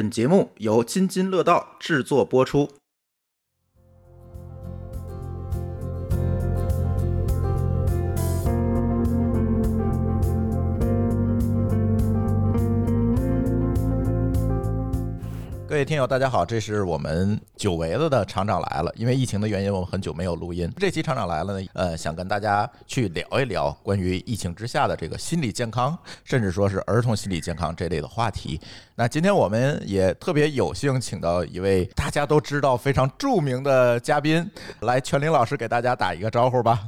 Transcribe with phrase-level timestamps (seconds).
[0.00, 2.79] 本节目由津津乐道制作播出。
[15.80, 18.92] 各位听友，大家好，这是我们久违了的厂长来了。
[18.96, 20.70] 因为疫情的原因，我们很久没有录音。
[20.76, 28.60] 这期厂长来了呢，呃，想跟大家去聊一聊关于疫情之下的这个心理健康，甚至说是儿童心理健康这类的话题。
[28.94, 34.46] 那今天我们也特别有幸请到一位大家都知道非常著名的嘉宾，
[34.80, 36.86] 来，全林老师给大家打一个招呼吧。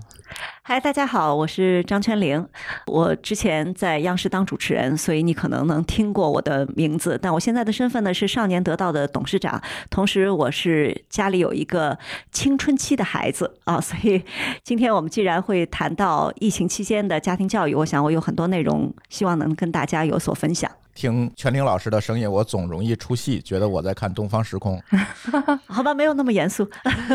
[0.62, 2.46] 嗨，大家好，我是张泉灵。
[2.86, 7.18] 我之前在央视当主持人，所以你可能能听过我的名字。
[7.20, 11.98] 但我现在的身份呢是少年得到的董事长，同时我是家里有一个
[12.30, 13.80] 青春期的孩子啊。
[13.80, 14.22] 所以
[14.62, 20.70] 今天我们既然会谈到疫情期间的家庭教育，我想我有很多内容希望能跟大家有所分享。
[20.94, 24.80] 听全玲老师的声音，我总容易出戏，觉得我在看《东方时空》。
[25.66, 26.68] 好吧，没有那么严肃。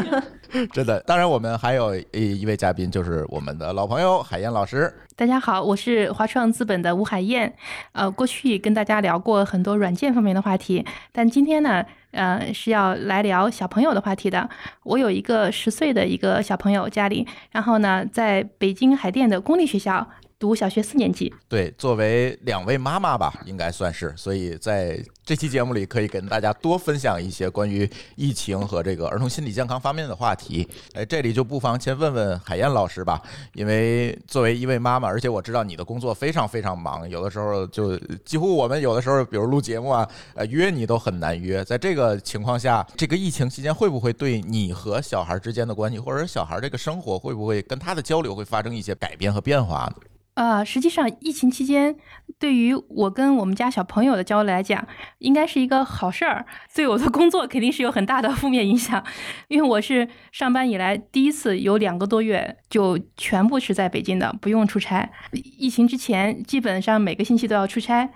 [0.74, 4.92] 真的，当然我们还有一一位嘉宾，就是我们的老朋友海燕老师。
[5.16, 7.54] 大家好，我是华创资本的吴海燕。
[7.92, 14.50] 呃，过去跟大家聊过很多软件方面的话题，但今天呢，呃，是要来聊小朋友的话题的。
[14.84, 20.08] 我有一个十岁的一个小朋友家里，然后呢，在北京海淀的公立学校。
[20.40, 30.68] 读小学四年级，对，作为两位妈妈吧，应该算是，所以在这期节目里可以跟大家多分享一些关于疫情和这个儿童心理健康方面的话题。
[30.94, 33.20] 哎，这里就不妨先问问海燕老师吧，
[33.56, 41.66] 因为作为一位妈妈，而且我知道你的工作非常非常忙，有的时候就几乎我们有的时候，比如录节目啊，呃，约你都很难约。
[41.66, 49.96] 在这个情况下，这个疫情期间会不会对你和小孩之间的关系，或者小孩这个生活，会不会跟他的交流会发生一些改变和变化呢？
[50.38, 51.96] 啊，实际上疫情期间，
[52.38, 56.46] 对于我跟我们家小朋友的交流来讲，应该是一个好事儿。
[56.76, 59.04] 对我的工作肯定是有很大的负面影响，
[59.48, 65.10] 因为我是上班以来第一次有两个多月就全部是在北京的，不用出差。
[65.32, 68.08] 疫情之前，基本上每个星期都要出差，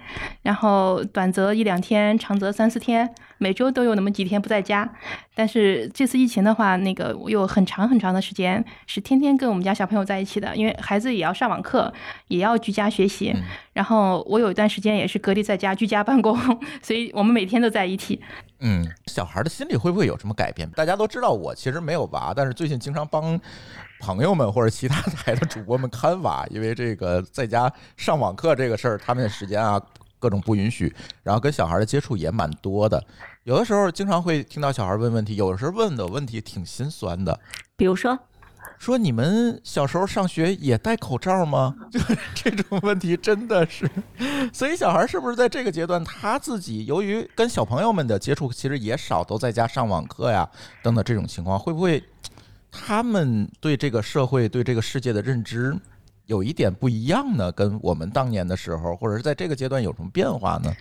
[0.43, 4.87] 然后短则一两天，长则三四天，每周都有那么几天不在家。
[5.33, 11.91] 但是这次疫情的话，那个我有很长很长的时间是天天跟我们家小朋友在一起的，因为孩子也要上网课。
[12.27, 13.35] 也要居家学习，
[13.73, 16.37] 然后我有一段时间也是隔离在家居家办公，
[16.81, 18.21] 所以我们每天都在一起。
[18.59, 20.69] 嗯，小孩的心理会不会有什么改变？
[20.71, 23.37] 大家都知道我其实没有娃，但是最近经常帮
[23.99, 29.81] 朋友们或者其他台的主播们看娃，因为这个在家上网课这个事儿，他们的时间啊
[30.21, 33.03] 各种不允许，然后跟小孩的接触也蛮多的。
[33.43, 37.37] 有的时候经常会听到小孩问问题，有的时候问的问题挺心酸的，
[37.75, 38.17] 比如说。
[38.77, 41.75] 说你们小时候上学也戴口罩吗？
[41.91, 41.99] 就
[42.33, 43.87] 这种问题真的是，
[44.51, 50.49] 所以小孩是不是在这个阶段他自己由于跟小朋友们的接触其实也少，都在家上网课呀
[50.81, 52.03] 等等这种情况，会不会
[52.71, 55.75] 他们对这个社会对这个世界的认知？
[56.31, 60.73] 有一点不一样呢，跟我们当年的时候，或者是在这个阶段有什么变化呢？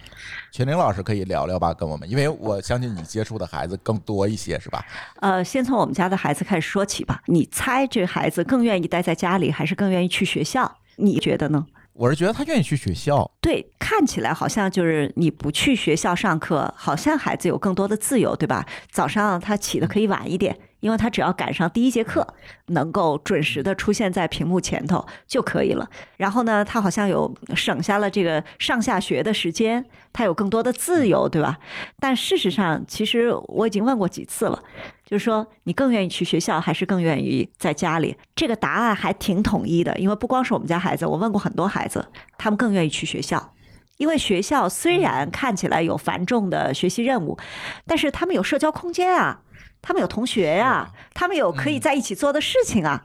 [0.53, 4.87] 全玲老师可以聊聊吧，跟我们，因为我相信你接触的孩子更多一些，是吧？
[5.21, 7.21] 呃，先从我们家的孩子开始说起吧。
[7.27, 10.79] 你猜这孩子更愿意待在家里，还是更愿意去学校？
[10.95, 11.67] 你觉得呢？
[11.95, 13.29] 我是觉得他愿意去学校。
[13.41, 18.65] 对，看起来好像就是你不去学校上课，好像孩子有更多的自由，对吧？
[18.93, 20.57] 早上他起的可以晚一点。
[20.81, 22.27] 因为他只要赶上第一节课，
[22.67, 25.89] 能够准时的出现在屏幕前头就可以了。
[26.17, 31.59] 然后呢，他好像有省下了这个上下学的时间，他有更多的自由，对吧？
[31.99, 34.63] 但事实上，其实我已经问过几次了，
[35.05, 38.17] 就是说你更愿意去学校，还是更愿意在家里？
[38.35, 42.09] 这个答案还挺统一的，因为不光是我们家孩子，我问过很多孩子，
[42.39, 43.53] 他们更愿意去学校，
[43.99, 47.39] 因为学校虽然看起来有繁重的学习任务，
[47.87, 49.43] 但是他们有社交空间啊。
[49.83, 53.05] 他们有同学呀，他们有可以在一起做的事情啊，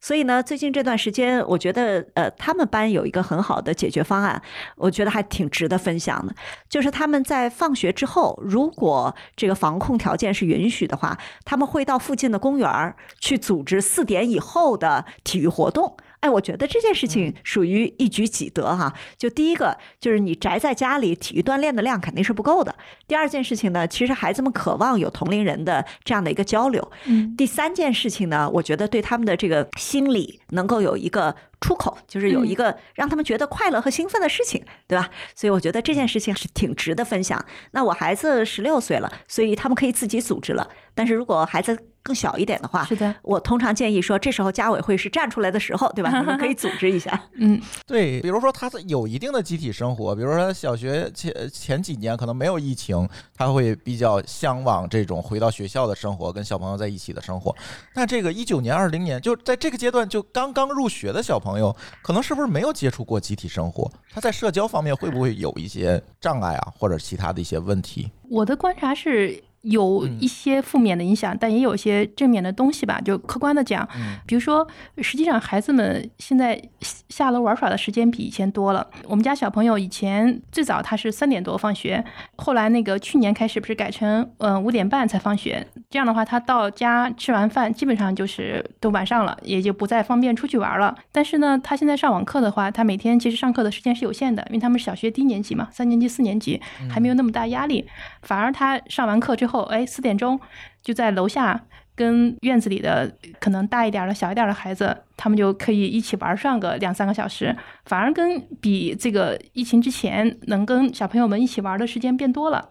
[0.00, 4.40] 所以呢，最近这段时间，我觉得呃，他们班有一个很好的解决方案，
[4.76, 6.34] 我觉得还挺值得分享的，
[6.68, 15.96] 就是他们在放学之后，如果这个防控条件是允许的话，他们会到附近的公园去组织四点以后的体育活动。
[16.22, 18.94] 哎，我觉得这件事情属于一举几得哈。
[19.18, 22.72] 就第一个，就是你宅在家里，体育锻炼的量肯定是不够的。
[23.08, 26.92] 第二件事情呢，其实孩子们渴望有同龄人的这样的一个交流。
[27.06, 27.34] 嗯。
[27.36, 35.10] 第三件事情呢，我觉得对他们的这个心理能够有一个出口，就是有一个让他们觉得快乐和兴奋的事情，对吧？
[35.34, 37.44] 所以我觉得这件事情是挺值得分享。
[37.72, 40.70] 那我孩子十六岁了，所以他们可以自己组织了。
[40.94, 46.10] 但是如果孩子更小一点的话，是的，我通常建议说，这时候家委会是站出来的时候，对吧？
[46.18, 47.20] 你们可以组织一下。
[47.38, 57.54] 嗯，对，比如说他有一定的集体生活，比如说小学前前几年可能没有疫情，他会比较向往这种回到学校的生活，跟小朋友在一起的生活。
[57.94, 63.90] 那这个一九年、二零年，就在这个阶段就刚刚入学的小朋友，可能是不是没有接触过集体生活？
[64.12, 68.10] 他在社交方面会不会有一些障碍啊，或者其他的一些问题？
[68.28, 69.42] 我的观察是。
[69.62, 73.00] 有一些负面的影响，但也有一些正面的东西吧。
[73.04, 73.88] 就客观的讲，
[74.26, 74.66] 比如说，
[74.98, 76.60] 实际上孩子们现在
[77.08, 78.84] 下楼玩耍的时间比以前多了。
[79.04, 82.04] 我们家小朋友以前最早他是三点多放学，
[82.36, 85.64] 后来那个去年开始不是改成嗯五点半才放学。
[85.88, 90.92] 这样的话，他到家吃完饭，基本上就是都晚上了，也就不再方便出去玩了。
[91.12, 96.60] 但是呢，他现在上网课的话，他每天其实上课的时间是有限的，因为他们是小学低年级嘛，三年级、四年级
[96.90, 97.86] 还没有那么大压力，
[98.22, 99.51] 反而他上完课之后。
[99.52, 100.38] 后，哎，四点钟
[100.82, 101.64] 就在楼下
[101.94, 107.54] 跟院子里的可能大一点的小一点的孩子，他们就可以一起玩上个两三个小时，
[107.84, 112.68] 反而跟比这个疫情之前能跟小朋友们一起玩的时间变多了。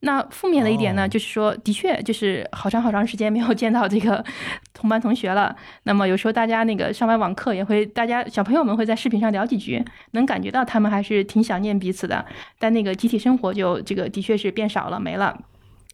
[0.00, 4.24] 那负面的一点呢，就是说，的确就是好长好长时间没有见到这个
[4.72, 5.54] 同班同学了。
[5.82, 12.24] 那么有时候大家那个上完网课也会，大家小朋友们会在视频上聊几句，能感觉到他们还是挺想念彼此的。
[12.60, 15.36] 但那个集体生活就这个的确是变少了，没了。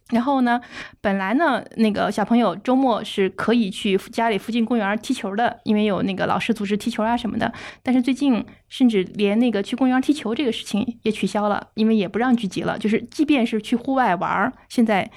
[0.09, 0.59] 然后呢，
[1.01, 7.53] 本来呢，那个小朋友周末是可以去家里附近公园踢球的，因为有那个老师组织踢球啊什么的。
[7.83, 12.77] 但是最近甚至连那个去公园踢球这个事情也取消了，因为也不让聚集了。
[12.79, 15.09] 就是即便是去户外玩，现在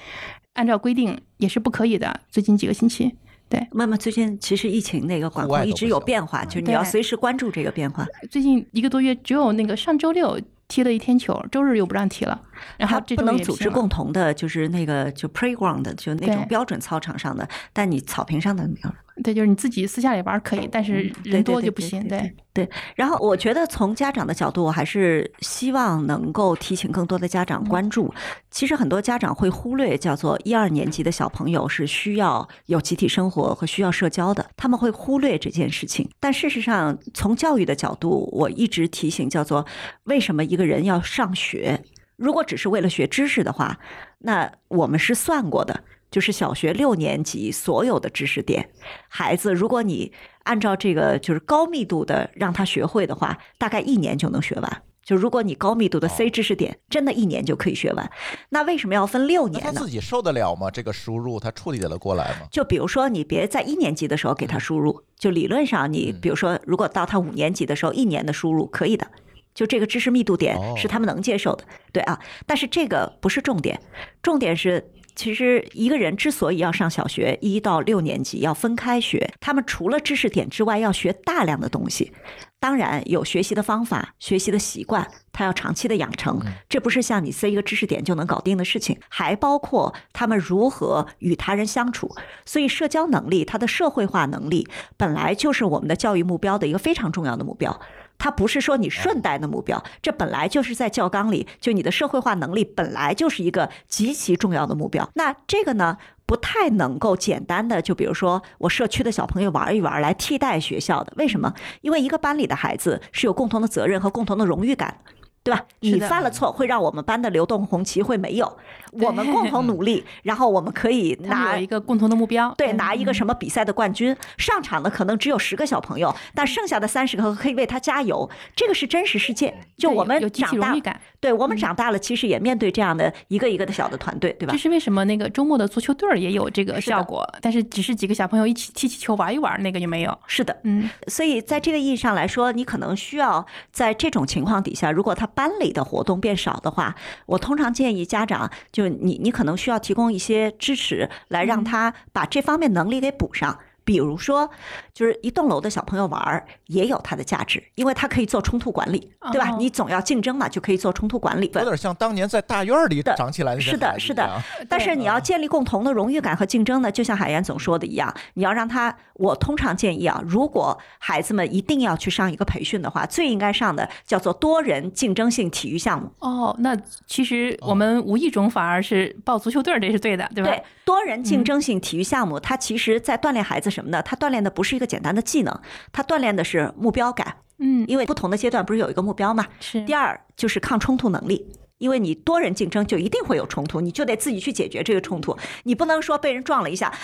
[0.53, 2.21] 按照规定也是不可以的。
[2.29, 3.15] 最近几个星期，
[3.49, 8.05] 对，妈妈最近其实疫情那个管控一直有变化，就是你要随时关注这个变化。
[8.29, 10.39] 最近一个多月，只有那个上周六。
[10.73, 12.41] 踢了一天球，周日又不让踢了。
[12.77, 18.91] 然后不能组织共同的，就是那个就 playground，就那种标准操场上的，但你草坪上的没有。
[19.21, 22.07] 对，就是你自己私下里玩可以，但是人多就不行。
[22.07, 22.67] 对对。
[22.95, 28.11] 然后我觉得从家长的角度，我还是希望能够提醒更多的家长关注。
[28.49, 36.09] 其实很多家长会忽略，叫做一二年级的小朋友是需要有集体生活和需要社交的，他们会忽略这件事情。
[36.19, 39.63] 但事实上，从教育的角度，我一直提醒，叫做
[40.05, 41.79] 为什么一个人要上学？
[42.15, 43.77] 如果只是为了学知识的话，
[44.19, 45.83] 那我们是算过的。
[46.13, 48.69] 就是小学六年级所有的知识点，
[49.07, 50.13] 孩子，如果你
[50.43, 54.83] 按照这个就是高密度的让他学会的话，大概一年就能学完。
[55.03, 58.07] 就如果你高密度的 C 知识点，真的一年就可以学完。
[58.49, 59.71] 那为什么要分六年呢？
[59.73, 60.69] 他自己受得了吗？
[60.69, 62.45] 这个输入他处理得了过来吗？
[62.51, 69.07] 就比如说，你别在一年级的时候给他输入，就理论上你比如说，如果到他五年级的时候，一年的输入可以的，
[69.55, 72.19] 就这个知识密度点是他们能接受的，对啊。
[72.45, 73.81] 但是这个不是重点，
[74.21, 74.91] 重点是。
[75.15, 82.11] 其实一个人之所以要上小学一到六年级要分开学，他们除了知识点之外，要学大量的东西。
[82.59, 86.41] 当然有学习的方法、学习的习惯，他要长期的养成。
[86.69, 92.09] 这不是像你塞一个知识点就能搞定的事情，还包括他们如何与他人相处。
[92.45, 94.65] 所以社交能力、他的社会化能力，
[94.95, 97.77] 本来就是我们的教育目标的一个非常重要的目标。
[98.17, 105.09] 它不是说你顺带的目标，这本来就是在教纲里，就你的社会化能力本来就是一个极其重要的目标。
[105.15, 111.13] 那这个呢，不太能够简单的，就比如说我社区的小朋友玩一玩来替代学校的。
[111.17, 111.53] 为什么？
[111.81, 114.99] 因为一个班里的孩子是有共同的责任和共同的荣誉感。
[115.43, 115.65] 对吧？
[115.81, 118.57] 你犯了错，会让我们班的流动红旗会没有。
[118.93, 124.15] 我们共同努力， 然后我们可以拿一个共同的目标，对，拿一个什么比赛的冠军。
[124.37, 128.29] 上场的可能只有十个小朋友，但剩下的三十个可以为他加油。
[128.55, 129.53] 这个是真实世界。
[129.77, 134.53] 就我们长大，对我们长大了，其实也面对这样的一个一个的小的团队，对吧？
[134.53, 140.17] 这是为什么那个周末的足球队儿也有这个效果，但是只是几个小朋友一起踢踢球玩一玩，那个就没有。
[140.27, 140.89] 是的，嗯。
[141.07, 145.27] 所以在这个意义上来说，你可能需要在这种情况底下，如果他。
[145.35, 153.59] 班里的活动变少的话，我通常建议家长，就你，你可能需要提供一些支持，来让他把这方面能力给补上。
[153.83, 154.49] 比如说，
[154.93, 159.49] 就是一栋楼的小朋友玩儿也有它的价值，因为它可以做冲突管理，对吧？
[159.57, 161.51] 你总要竞争嘛，就可以做冲突管理。
[161.53, 164.41] 有点像当年在大院里长起来的是的，是的。
[164.69, 168.95] 但是你要建立共同的荣誉感和竞争呢，就像海岩总说的一样，你要让他。
[169.15, 176.11] 我通常建议啊，如果孩子们一定要去上一个培训的话，最应该上的叫做多人竞争性体育项目。
[176.17, 176.75] 哦，那
[177.05, 180.49] 其实我们无意中反而是报足球队儿，这是对的，对吧？
[180.49, 184.01] 对，多人竞争性体育项目，它其实在锻炼孩子什么呢？
[184.01, 185.59] 它锻炼的不是一个简单的技能，
[185.91, 187.35] 它锻炼的是目标感。
[187.57, 189.47] 嗯，因为不同的阶段不是有一个目标嘛？
[189.59, 189.81] 是。
[189.81, 191.51] 第二就是抗冲突能力。
[191.79, 195.37] 因为你多人竞争，就一定会有冲突，你就得自己去解决这个冲突。
[195.63, 196.95] 你不能说被人撞了一下，妈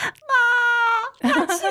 [1.19, 1.63] 不要欺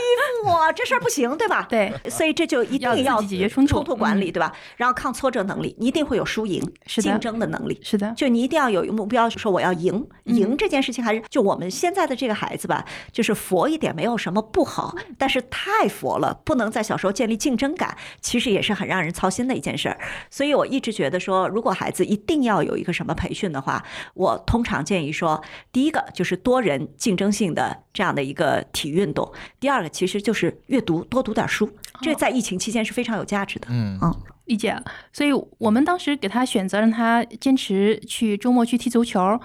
[0.43, 1.67] 负我， 这事儿不行，对吧？
[1.69, 4.53] 对，所以这就一定要解决冲突冲突管理，对吧？
[4.77, 7.81] 然后抗挫折能力，你一定会有输赢、竞争的能力。
[7.83, 10.07] 是的，就你一定要有一个目标，说我要赢。
[10.25, 19.99] 嗯赢这件事情还是就我们现在的这个孩子吧，就是佛一点没有什么不好，但是太佛了，不能在小时候建立竞争感，其实也是很让人操心的一件事儿。
[20.31, 23.83] 所以我一直觉得说，如果孩子一定要有一个什么培训的话，
[24.15, 31.69] 我通常建议说，第一个就是多人竞争性的这样的一个体育运动，第二个其实就是阅读，多读点书，
[32.01, 33.69] 这在疫情期间是非常有价值的。
[33.71, 34.15] 嗯嗯
[34.47, 34.75] 理解。
[35.13, 39.39] 所以我们当时给他选择让他坚持去周末去踢足球，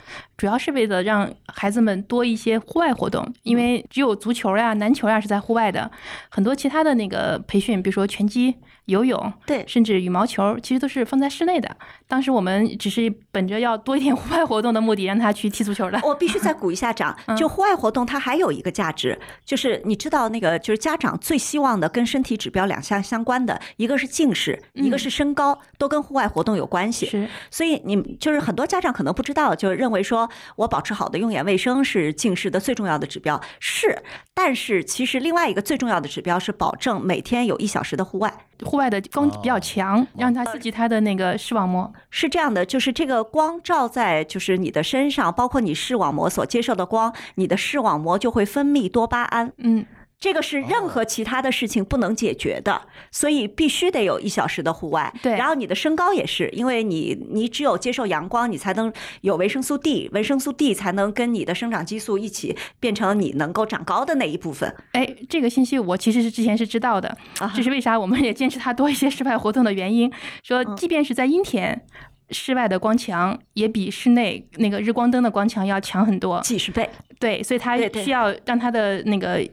[0.44, 5.90] 主要是为了让孩子们多一些户外活动，因为只有足球呀、篮球呀是在户外的，
[6.28, 11.78] 很多其他的那个培训，比如说拳击、游泳，对甚至羽毛球，其实都是放在室内的。
[12.10, 15.98] 当时我们只是本着要多一点 户外活动的目的，让他去踢足球的。
[16.04, 27.06] 我必须再鼓一下掌， 就户外活动它还有一个价值，就是你知道那个就是家长最希望的跟身体指标两项相关的，一个是近视，一个是身高，都跟户外活动有关系。
[27.06, 34.02] 是，所以你就是很多家长可能不知道，就认为说我保持好的用眼卫生是近视的最重要的指标，是，
[34.34, 38.34] 但是其实另外一个最重要的指标是保证每天有一小时的户外。
[38.64, 41.92] 户外的光比较强，让它刺激它的那个视网膜。
[42.10, 49.52] 是这样的，就是这个光照在就是你的身上，包括你视网膜所接受的光，你的视网膜就会分泌多巴胺。
[49.58, 49.86] 嗯，
[50.24, 55.14] 这个是任何其他的事情不能解决的，所以必须得有一小时的户外。
[55.22, 58.90] 对然后你的身高也是，因为你你只有接受阳光，你才能
[59.20, 64.74] 有维生素 D，维生素 D 才能跟你的生长激素一起变成你能够长高的那一部分。
[64.94, 70.10] 哎，这个信息我其实是之前是知道的，啊这是为啥我们也坚持它多一些室外活动的原因。
[70.42, 71.86] 说，即便是在阴天，
[72.30, 76.40] 室外的光强也比室内那个日光灯的光强要强很多。
[76.40, 76.90] 几十倍，
[77.20, 79.46] 对，所以他对对需要让它的那个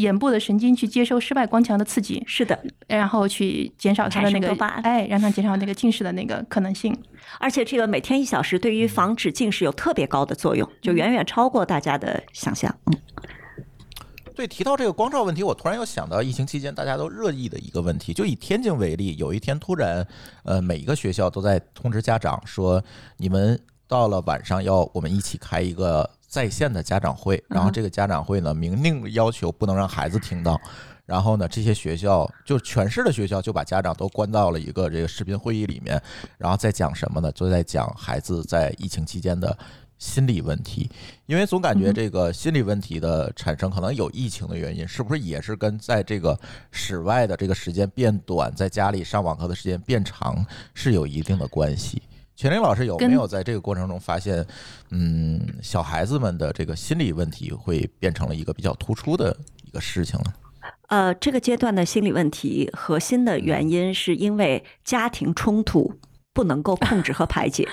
[0.00, 6.96] 眼部的神经去接收室外光强的刺激，是的，然后去减少它的那个产生多巴胺哎，让它减少那个近视的那个可能性。
[7.38, 12.74] 而且这个每天一小时对于防止近视有特别高的作用，就远远超过大家的想象。
[12.86, 12.94] 嗯，
[14.34, 20.06] 对，提到这个光照问题，我突然又想到疫情期间大家都热议的一个问题，就以天津为例，有一天突然，
[20.44, 22.82] 呃，每一个学校都在通知家长说，
[23.16, 30.60] 你们到了晚上要我们一起开一个在线的家长会，然后这个家长会呢，明令要求不能让孩子听到。
[31.06, 35.98] 然后呢，这些学校就全市的学校就把家长都关到了一个这个视频会议里面，
[36.36, 37.32] 然后在讲什么呢？
[37.32, 39.56] 就在讲孩子在疫情期间的
[39.96, 40.90] 心理问题，
[41.24, 46.38] 因为总感觉这个心理问题的产生可能有疫情的原因，是不是也是跟在这个
[46.70, 50.44] 室外的这个时间变短，在家里上网课的时间变长
[50.74, 52.02] 是有一定的关系？
[52.38, 54.46] 全林老师有没有在这个过程中发现，
[54.90, 60.32] 嗯，小孩子们的这个心理问题会变成了一个比较突出的一个事情呢？
[60.86, 65.92] 呃，这个阶段的心理问题核心的原因是因为家庭冲突
[66.32, 67.66] 不能够控制和排解，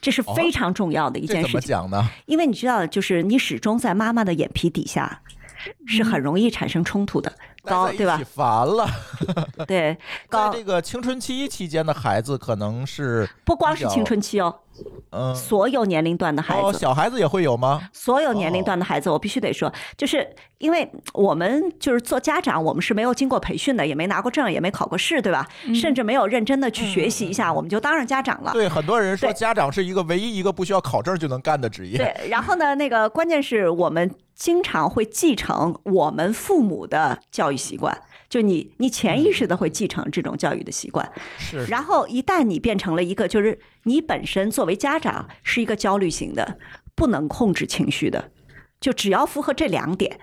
[0.00, 1.50] 这是非常重要的一件事情。
[1.50, 2.08] 怎么讲呢？
[2.26, 5.22] 因为你知道，就是你始终在妈妈的眼皮底下，
[5.88, 7.32] 是很容易产生冲突的。
[7.62, 8.20] 高对吧？
[8.24, 8.86] 烦了，
[9.66, 9.98] 对，在
[10.28, 14.54] 高这个青春期期间的孩子可能是不光是青春期哦，
[15.10, 16.78] 嗯，所有年龄段的孩子哦，子。
[16.78, 17.88] 小孩子也会有吗？
[17.92, 25.46] 所有年龄段的孩子，我必须得说，就是因为我们就是做家长，我们是没有经过培训的，也没拿过证，也没考过试，对吧？
[25.74, 28.52] 甚至没有认真的去学习一下，我们就当上家长了。
[28.52, 31.98] 对，很多人说家长是一个唯一一个不需要考证就能干的职业。
[31.98, 37.96] 对，然后呢，那个关键是我们经常会继承我们父母的教育习惯，
[38.28, 41.10] 就你你潜意识的会继承这种教育的习惯。
[41.38, 46.58] 是，然后一旦你变成了一个，就是你本身作为家长是一个焦虑型的，
[46.94, 48.30] 不能控制情绪的，
[48.80, 50.20] 就只要符合这两点。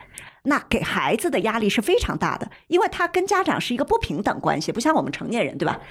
[0.48, 5.82] 那给孩子的压力是非常大的，因为他跟家长是一个不平等关系，不像我们成年人，对吧？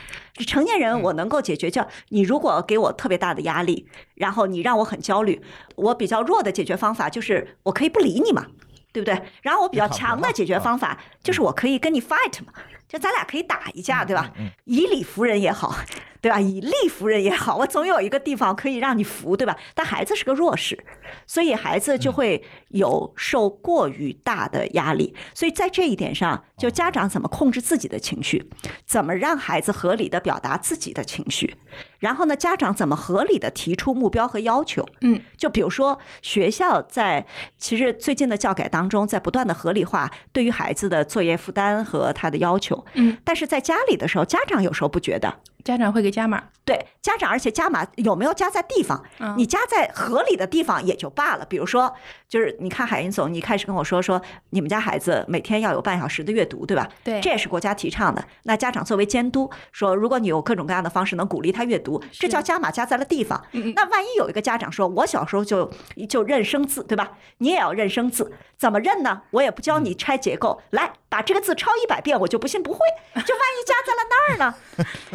[0.46, 5.42] 成年人我能够解决，叫你如果给我特别大的压力，然后你让我很焦虑，
[5.74, 8.46] 我比较弱的解决方法就是我可以不理你嘛，
[8.94, 9.20] 对不对？
[9.42, 12.52] 然后我比较强的解决方法就是我可以跟你 fight 嘛，
[12.88, 14.32] 就咱俩可以打一架，对吧？
[14.64, 15.74] 以理服人也好，
[16.20, 16.40] 对吧？
[16.40, 19.56] 以力服人也好，我总有一个地方可以让你服，对吧？
[19.74, 20.78] 但孩子是个弱势，
[21.26, 25.14] 所以孩子就会有受过于大的压力。
[25.34, 28.48] 所以在这一点上，就家长怎么控制自己的情绪，
[28.86, 31.56] 怎么让孩子合理的表达自己的情绪，
[31.98, 34.86] 然后呢，家长怎么合理的提出目标和要求。
[35.00, 37.26] 嗯，就比如说学校在
[37.58, 42.73] 其实最近的教改当中，在不断的合理化对于孩子的作业负担和他的要求。
[42.94, 45.40] 嗯，但是在家里的时候，家长有时候不觉得。
[45.64, 46.44] 家长会给加码。
[46.66, 49.02] 对家长，而且加码有没有加在地方？
[49.18, 51.44] 嗯你加在合理的地方也就罢了。
[51.44, 51.94] 比如说，
[52.26, 56.88] 就是你看海英总，你开始跟我说说你们家孩子每天要有半小时的阅读，对吧？
[57.02, 58.24] 对这也是国家提倡的。
[58.44, 63.38] 那家长作为监督，说如果你有各种各样的方式能鼓励他阅读，这叫加码加在了地方。
[63.52, 65.70] 嗯嗯那万一有一个家长说，我小时候就
[66.08, 67.12] 就认生字，对吧？
[67.38, 69.20] 你也要认生字，怎么认呢？
[69.32, 72.78] 我也不教你拆结构，来把这个字抄一百遍，我就不信不会。
[73.14, 74.54] 就万一加在了那儿呢，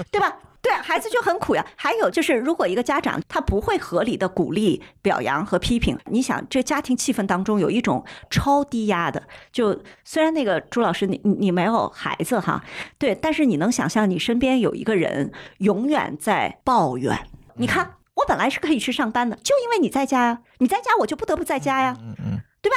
[0.11, 0.37] 对吧？
[0.61, 1.65] 对，孩子就很苦呀。
[1.75, 12.63] 还有就是，如果一个家长他不会合理的鼓励、表扬和批评，你想，这家庭气氛当中有一种超低压的，就虽然那个朱老师你你你没有孩子哈，
[12.97, 17.95] 对，但是你能想象你身边有一个人永远在抱怨，你看。
[18.19, 22.75] 我本来是可以去上班的，就因为你在家呀，你在家我就不得不在家呀，嗯嗯，对吧？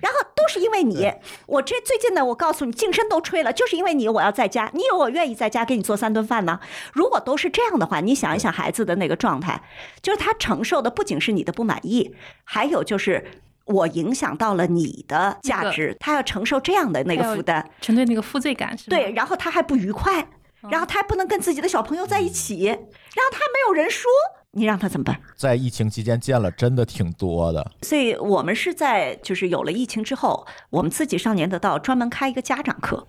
[0.00, 1.12] 然后都是因为你，
[1.46, 4.70] 我这最近呢，我告诉你，净身都吹了，就是因为你，我要在家。
[4.74, 6.60] 你以为我愿意在家给你做三顿饭呢？
[6.92, 9.62] 如果都是这样的话，你想一想孩子的那个状态，
[10.02, 12.14] 就是他承受的不仅是你的不满意，
[12.44, 13.24] 还有就是
[13.64, 17.70] 我影响到了你的价值，他要承受这样的那个负担。
[17.80, 18.96] 承对那个负罪感是吧？
[18.96, 20.28] 对，然后他还不愉快，
[20.70, 24.10] 然后他还不能跟自己的小朋友在一起，然后他还没有人说，
[24.56, 25.20] 你让他怎么办？
[25.36, 27.72] 在疫情期间见了真的挺多的。
[27.82, 33.06] 所以我们是在就是有了疫情之后，我们自己上年得到专门开一个家长课，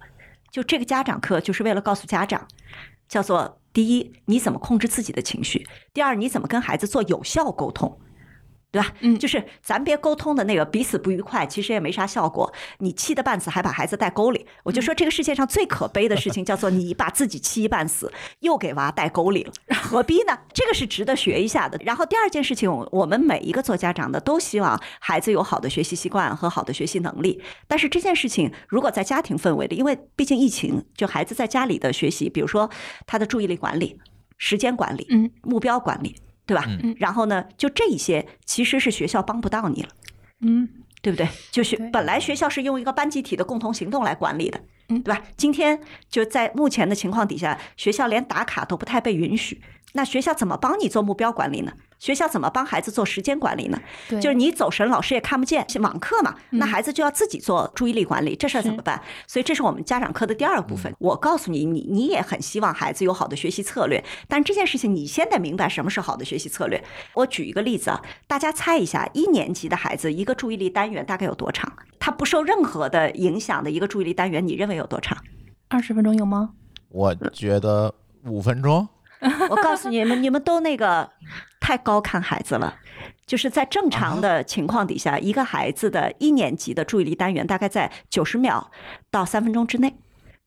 [0.51, 2.45] 就这个家长课就是为了告诉家长，
[3.07, 5.63] 叫做第一，你怎么控制自己的情绪；
[5.93, 7.97] 第二，你怎么跟孩子做有效沟通。
[8.69, 8.93] 对吧？
[8.99, 12.51] 嗯就是咱别沟通的那个彼此不愉快，其实也没啥效果。
[12.79, 20.37] 你气得半死，还把孩子带沟里，我就说这个世界上最可悲的事情叫做你把自己气一半死，又给娃带沟里 了，何必呢？
[20.53, 21.79] 这个是值得学一下的。
[21.83, 27.41] 然后第二件事情，我们每一个做家长的都希望孩子有好的学习习惯和好的学习能力。
[27.67, 32.69] 但是这件事情如果在家庭氛围里，因为毕竟疫情，就孩子在家里的学习，比如说
[33.05, 33.97] 他的注意力管理、
[34.37, 36.15] 时间管理、嗯目标管理，
[36.47, 36.63] 对吧？
[36.81, 39.89] 嗯然后呢，就这一些其实是学校帮不到你了。
[40.41, 40.67] 嗯
[40.99, 41.27] 对不对？
[41.51, 45.21] 就是本来学校是用一个班集体的共同行动来管理的，嗯对吧？
[45.37, 49.61] 今天就在目前的情况底下，学校连打卡都不太被允许，
[49.93, 51.73] 那学校怎么帮你做目标管理呢？
[51.99, 53.79] 学校怎么帮孩子做时间管理呢？
[54.09, 59.01] 对，就是你走神，老师也看不见，网课嘛，那嗯孩子就要自己做注意力管理，这事儿怎么办？
[59.27, 60.93] 所以这是我们家长课的第二个部分。
[60.99, 66.83] 我告诉你，你你也很希望孩子有好的学习策略，但这件事情你先得明白什么是好的学习策略。
[67.13, 71.71] 我举一个例子啊，大家猜一下，一年级的孩子一个注意力单元大概有多长？
[71.99, 75.17] 他不受任何的影响的一个注意力单元，你认为有多长？
[75.67, 76.51] 二十分钟有吗？
[76.89, 77.93] 我觉得
[78.25, 78.87] 五分钟，
[79.49, 81.09] 我告诉你们，你们都那个
[81.59, 82.75] 太高看孩子了。
[83.25, 88.71] 就是在正常的情况底下，一个孩子的一年级的注意力单元大概在九十秒
[89.11, 89.93] 到三分钟之内，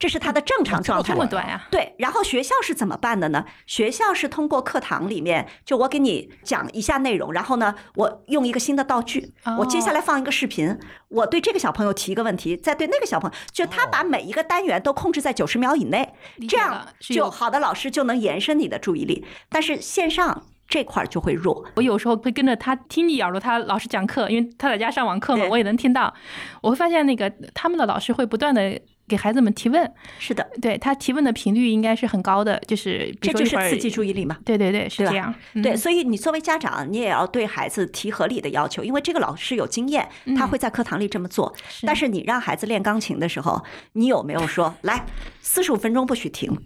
[0.01, 1.27] 这是他的正常状态这么。
[1.27, 1.69] 短呀？
[1.71, 3.45] 对，然后学校是怎么办的呢？
[3.67, 10.77] 学校是通过课堂里面，就我给你讲一下内容，然后呢，我用一个新的道具，我接下来放一个视频，
[11.09, 16.15] 我对这个小朋友提一个问题，再对那个小朋友，就他把每一个单元都控制在九十秒以内，
[16.49, 19.25] 这样就好的老师就能延伸你的注意力。
[19.51, 26.15] 但是线上这块儿就会弱，我有时候会跟着他听一耳朵他老师讲课，因为他在家上网课嘛，我也能听到。
[26.63, 28.81] 我会发现那个他们的老师会不断的
[29.11, 34.39] 给孩子们提问，是的，对他提问的频率应该是很高的，就是这就是刺激注意力嘛。
[34.45, 35.35] 对对对，是这样。
[35.55, 41.53] 对，嗯所以你作为家长，你也要对孩子提合理的要求，因为这个老师有经验，他会在课堂里这么做。
[41.69, 43.61] 是但是你让孩子练钢琴的时候，
[43.95, 45.05] 你有没有说来
[45.43, 46.57] 四十五分钟不许停？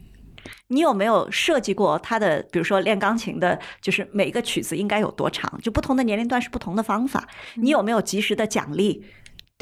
[0.68, 5.58] 你有没有设计过他的，比如说练钢琴的，就是每个曲子应该有多长？
[5.62, 7.26] 就不同的年龄段是不同的方法。
[7.54, 9.04] 你有没有及时的奖励？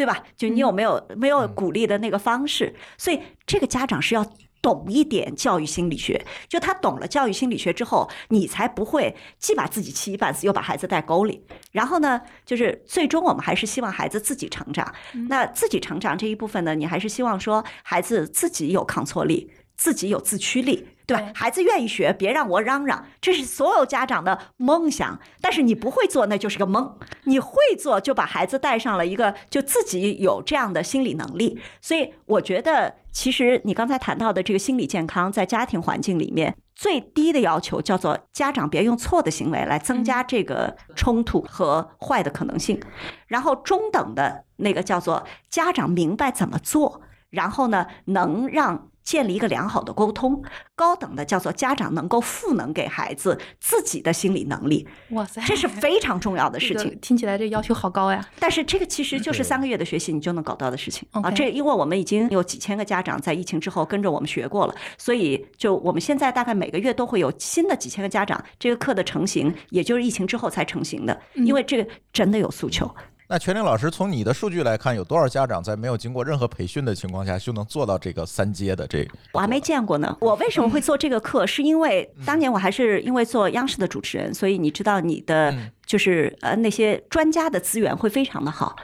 [0.03, 0.21] 对吧？
[0.37, 2.75] 就你有没有没有鼓励的那个方式？
[2.99, 4.27] 所以这个家长是要
[4.61, 6.21] 懂一点教育心理学。
[6.49, 11.47] 就他懂了教育心理学之后，你才不会既把自己气一半死，又把孩子带沟里。
[11.71, 14.93] 然后呢，就是最终我们还是希望孩子自己成长。
[15.29, 19.53] 那自己成长这一部分呢，你还是希望说孩子自己有抗挫力。
[19.75, 21.23] 自己有自驱力，对吧？
[21.23, 25.19] 对孩子愿意学，别让我嚷嚷，这是所有家长的梦想。
[25.41, 31.61] 但是你不会做，那就是个梦；你会做，就把孩子带上了一个，就自己有这样的心理能力。
[31.81, 36.57] 所以我觉得，其实你刚才谈到的这个心理健康，在家庭环境里面。
[36.75, 42.81] 最低的要求叫做家长别用错的行为来增加这个冲突和坏的可能性，
[43.29, 50.41] 然后中等的那个叫做家长明白怎么做，然后呢，能让建立一个良好的沟通，
[50.77, 56.97] 高等的叫做家长能够赋能给孩子自己的心理能力，哇塞，这是 非常重要的事情。
[57.01, 58.25] 听起来这要求好高呀！
[58.39, 61.29] 但是这个其实就是三个月的学习，你就能搞到的事情啊。
[61.33, 72.89] 这因为我们已经有几千个家长在疫情之后跟着我们学过了，所以就我们现在大概每个月都会有新的几千个家长，这个课的成型，也就是疫情之后才成型的，因为这个真的有诉求。
[73.33, 79.15] 那全玲老师，从你的数据来看，有多少家长在没有经过任何培训的情况下就能做到这个三阶的这个？
[79.33, 80.15] 我还没见过呢。
[80.21, 81.47] 我为什么会做这个课？
[81.47, 85.51] 是因为当年我还是因为做央视的主持人，所以你知道你的
[85.87, 88.77] 就是呃那些专家的资源会非常的好。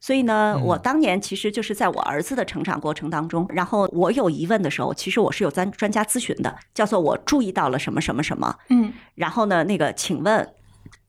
[0.00, 10.46] 所以呢，我当年其实就是在我儿子的成长过程当中，然后我有疑问的时候，其实我是有专专家咨询的，叫做我注意到了什么什么什么，嗯，然后呢，那个请问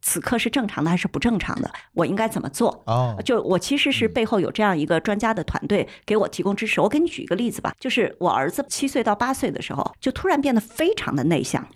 [0.08, 1.72] 此刻是正常的还是不正常的？
[1.94, 2.84] 我应该怎么做？
[2.86, 6.80] 哦，就我其实是背后有这样一个专家的团队给我提供支持。
[6.80, 11.68] 我给你举一个例子吧，就是我儿子七岁到八岁的时候，就突然变得非常的内向。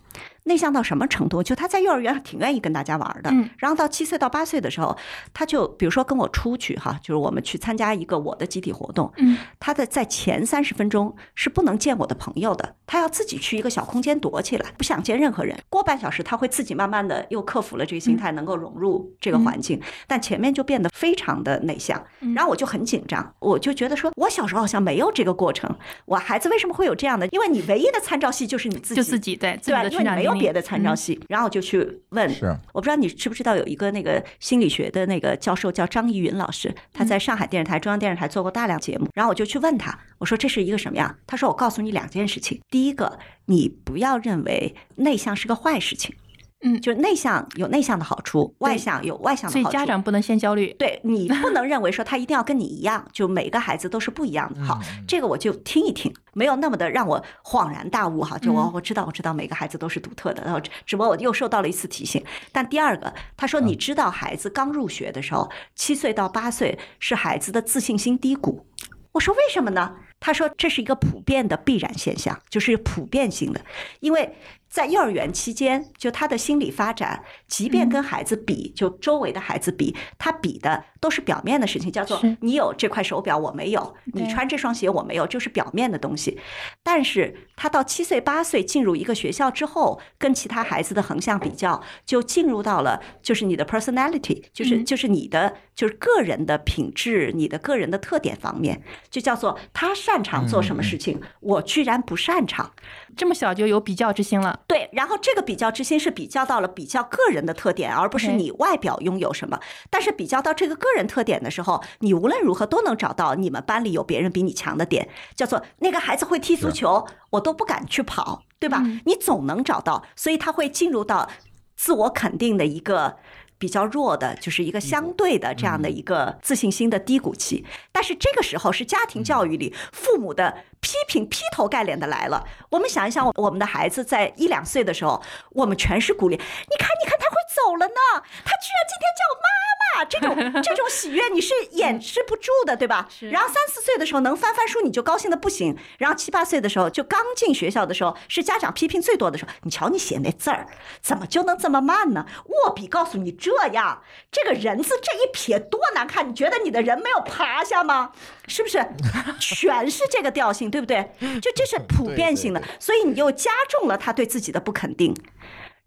[0.49, 1.41] 内向到什么程度？
[1.43, 4.97] 就他在幼儿园挺愿意跟大家玩的，嗯然后到七岁到八岁的时候，
[5.33, 15.55] 他就比如说跟我出去哈，就是我们去参加一个我的集体活动，嗯，他的在前三十分钟是不能见我的朋友的，他要自己去一个小空间躲起来，不想见任何人。
[15.69, 22.03] 过半小时他会自己慢慢的又克服了这个心态，能够融入这个环境，但前面就变得非常的内向，
[22.35, 25.69] 然后我就很紧张，我就觉得说，我小时候好像没有这个过程，
[26.05, 27.27] 我孩子为什么会有这样的？
[27.27, 39.07] 因为你唯一的参照系就是你自己，就自己对对因为没有别的参照系，然后我就去问，是我不知道你知不知道有一个那个心理学的那个教授叫张怡云老师，他在上海电视台、中央电视台做过大量节目。
[39.13, 41.15] 然后我就去问他，我说这是一个什么呀？
[41.27, 42.59] 他说我告诉你两件事情。
[42.69, 46.15] 第一个，你不要认为内向是个坏事情，
[46.61, 49.77] 嗯，就是内向有内向的好处，外向有外向的所以好处。
[49.77, 50.73] 家长不能先焦虑。
[50.73, 54.61] 对你不能认为说他一定要跟你一样，就每个孩子都是不一样的。
[54.65, 58.37] 好，这个我就听一听，没有那么的让我恍然大悟哈。
[58.37, 62.21] 就我我知道我知道每个孩子都是独特的，然后只只不过我又受到了一次提醒。
[62.51, 68.65] 但第二个，他说你知道孩子刚入学的时候，七岁到八岁是孩子的自信心低谷。
[69.13, 69.95] 我说为什么呢？
[70.19, 73.61] 他说这是一个普遍的必然现象，就是普遍性的，
[74.01, 74.35] 因为
[74.69, 86.39] 在幼儿园期间，就他的心理发展，即便跟孩子比，就周围的孩子比，他比的都是表面的事情，叫做你有这块手表我没有，你穿这双鞋我没有，就是表面的东西。
[86.83, 102.71] 但是他到七岁八岁进入一个学校之后，跟其他孩子的横向比较，就进入到了就是你的 personality，就是嗯就是你的就是个人的品质，你的个人的特点方面，就叫做他擅长做什么事情，我居然不擅长。
[103.17, 104.59] 这么小就有比较之心了。
[104.69, 109.59] 对，然后这个比较之心是比较到了比较个人的特点，而不是你外表拥有什么。
[109.89, 118.79] 但是比较到这个个人特点的时候，你无论如何都能找到你们班里有别人比你强的点，叫做那个孩子会踢足球，我都不敢去跑，对吧？
[118.85, 121.27] 嗯你总能找到，所以他会进入到
[121.75, 123.17] 自我肯定的一个。
[123.59, 132.47] 比较弱的，就是一个相对的这样的一个自信心的低谷期，但是这个时候是家庭教育里父母的批评劈头盖脸的来了。
[132.69, 139.78] 我们想一想，我我们的孩子在一两岁的时候，我们全是鼓励，你看，你看，他会走了呢，他居然今天叫妈妈。
[140.05, 143.07] 这种 这种喜悦你是掩饰不住的，对吧？
[143.09, 145.75] 是然后三四岁的时候能翻翻书，你就高兴的不行。
[145.97, 149.51] 然后七八岁的时候，就刚进学校的时候，是家长批评最多的时候。
[149.63, 150.67] 你瞧你写那字儿，
[151.01, 152.25] 怎么就能这么慢呢？
[152.65, 158.11] 握笔告诉你这样，这个人字这一撇多难看，你觉得你的人没有爬下吗？
[158.47, 158.85] 是不是？
[159.39, 161.11] 全是这个调性，对不对？
[161.41, 165.15] 就这是普遍性的，所以你又加重了他对自己的不肯定。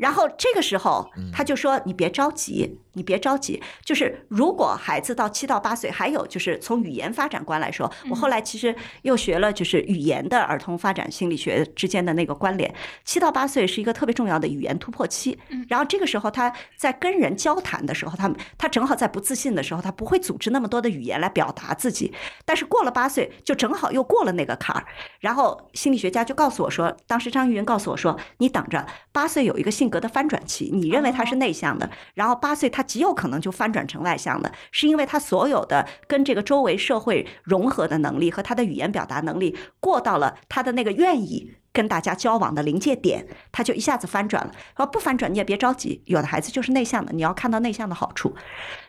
[0.03, 3.63] 然后这个时候，他就说：“你别着急，你别着急。
[3.85, 12.75] 就是如果孩子到七到八岁，还有就是从语言发展观来说，我后来其实又学了就是语言的儿童发展心理学之间的那个关联。
[13.05, 15.39] 七到八岁是一个特别重要的语言突破期，
[15.69, 22.13] 然后这个时候他在跟人交谈的时候，他们他正好在不自信的时候，他不会组织那么多的语言来表达自己。
[22.45, 24.85] 但是过了八岁，就正好又过了那个坎儿。
[25.21, 41.53] 然后心理学家就告诉我说，当时张玉云告诉我说，你等着，八岁有一个性格的翻转期，你认为他是内向的，然后八岁他极有可能就翻转成外向的，是因为他所有的跟这个周围社会融合的能力和他的语言表达能力过到了他的那个愿意。
[41.75, 44.53] 跟大家交往的临界点，他就一下子翻转了。
[44.77, 48.37] 说不翻转你也别着急，有的孩子就是内向的，你要看到内向的好处。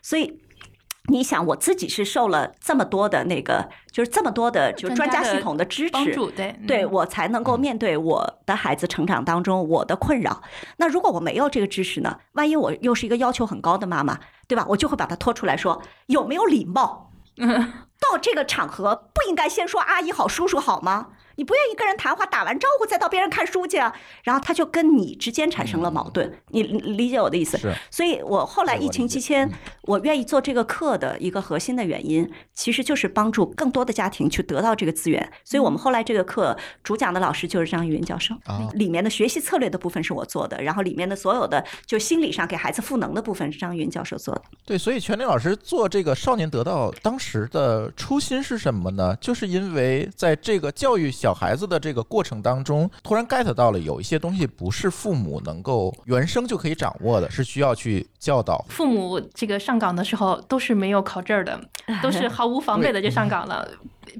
[0.02, 0.42] 所以
[1.10, 10.42] 你想，我自己是受了这么多的那个，就是这么多的就是专家系统的支持，帮助，对对嗯我才能够面对我的孩子成长当中我的困扰。
[10.78, 12.20] 那如果我没有这个知识呢？
[12.34, 14.66] 万一我又是一个要求很高的妈妈，对吧？
[14.70, 17.12] 我就会把他拖出来说有没有礼貌。
[18.00, 21.08] 到这个场合不应该先说阿姨好、叔叔好吗？
[21.36, 23.94] 你不愿意跟人谈话，打完招呼再到别人看书去啊？
[24.24, 27.58] 然后他就跟你之间产生了矛盾，你理解我的意思？
[27.58, 27.74] 是。
[27.90, 29.50] 所以我后来疫情期间，
[29.84, 35.32] 我愿意做这个课的一个核心的原因，其实就是帮助更多的家庭去得到这个资源。
[35.44, 38.36] 所以我们后来这个课主讲的老师就是张玉云教授，
[38.74, 44.42] 里面的学习策略的部分是我做的，然后里面的所有的就心理上给孩子赋能的部分是张玉云教授做的。
[44.66, 49.16] 对，所以全林老师做这个少年得到当时的初心是什么呢？
[49.20, 51.12] 就是因为在这个教育。
[51.24, 58.66] 小孩子的这个过程当中，突然 get 到了有一些东西不是父母能够原生就可以掌握的，是需要去教导。
[58.68, 61.58] 父母这个上岗的时候都是没有考证的，
[62.02, 63.66] 都是毫无防备的就上岗了。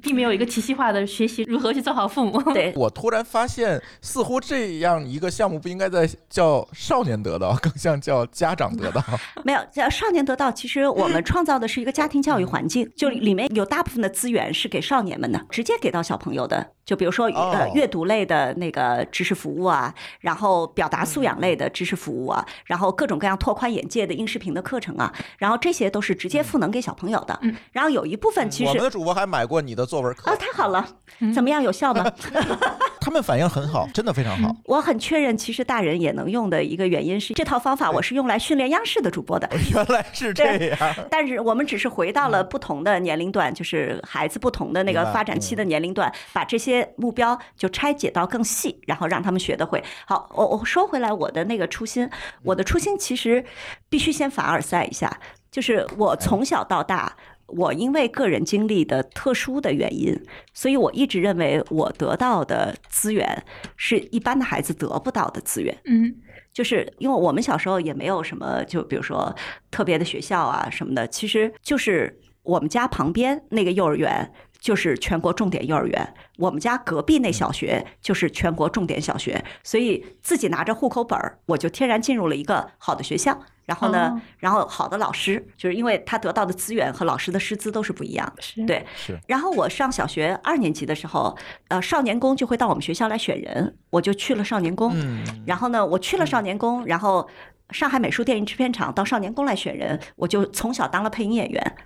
[0.02, 2.40] 并没有一个体系化的学习如何去做好父母。
[2.52, 9.02] 对 我突然发现，似乎这样一个项目不应该在叫少年得到， 更像叫家长得到。
[9.44, 16.72] 没有叫少年得到，其实我们创造的是一个家庭教育环境，就里面有大部分的资源是给少年们的，直接给到小朋友的。
[16.84, 27.40] 就比如说呃阅读类的那个知识服务啊，然后表达素养类的知识服务啊，然后各种各样拓宽眼界的音视频的课程啊，然后这些都是直接赋能给小朋友的。
[27.72, 30.86] 然后有一部分其实我们的主播还买过你的作文课啊，太好了，
[31.34, 32.10] 怎么样有效吗？
[33.00, 34.54] 他们反应很好，真的非常好。
[34.64, 39.46] 我很确认，其实大人也能用的一个原因是，这套方法我是用来训练央视的主播的。
[39.74, 40.78] 原来是这样，
[41.10, 49.84] 但是我们只是回到了不同的年龄段，就是孩子不同的那个发展期的年龄段，把这些目标就拆解到更细，然后让他们学得会。
[50.06, 52.08] 好，我我说回来，我的那个初心，
[52.42, 53.44] 我的初心其实
[53.90, 55.14] 必须先凡尔赛一下，
[55.50, 57.14] 就是我从小到大。
[57.46, 60.18] 我因为个人经历的特殊的原因，
[60.52, 63.44] 所以我一直认为我得到的资源
[63.76, 65.76] 是一般的孩子得不到的资源。
[65.84, 66.14] 嗯，
[66.52, 69.34] 就是因为我们小时候也没有什么，就比如说
[69.70, 74.32] 特别的学校啊什么的，其实就是我们家旁边那个幼儿园
[74.64, 83.38] 就是全国重点幼儿园，我们家隔壁那小学就是全国重点小学，所以自己拿着户口本儿，我就天然进入了一个好的学校。
[83.66, 84.18] 然后呢？
[84.38, 88.86] 然后好的老师，就是因为他得到的资源和老师的师资都是不一样的，对。
[88.94, 89.18] 是。
[89.26, 91.36] 然后我上小学二年级的时候，
[91.68, 94.92] 呃，少年宫就会到我们学校来选人，我就去了少年宫。
[94.94, 95.22] 嗯。
[95.46, 97.28] 然后呢，我去了少年宫，然后
[97.70, 101.76] 上海美术电影制片厂到少年宫来选人，我就从小当了配音演员。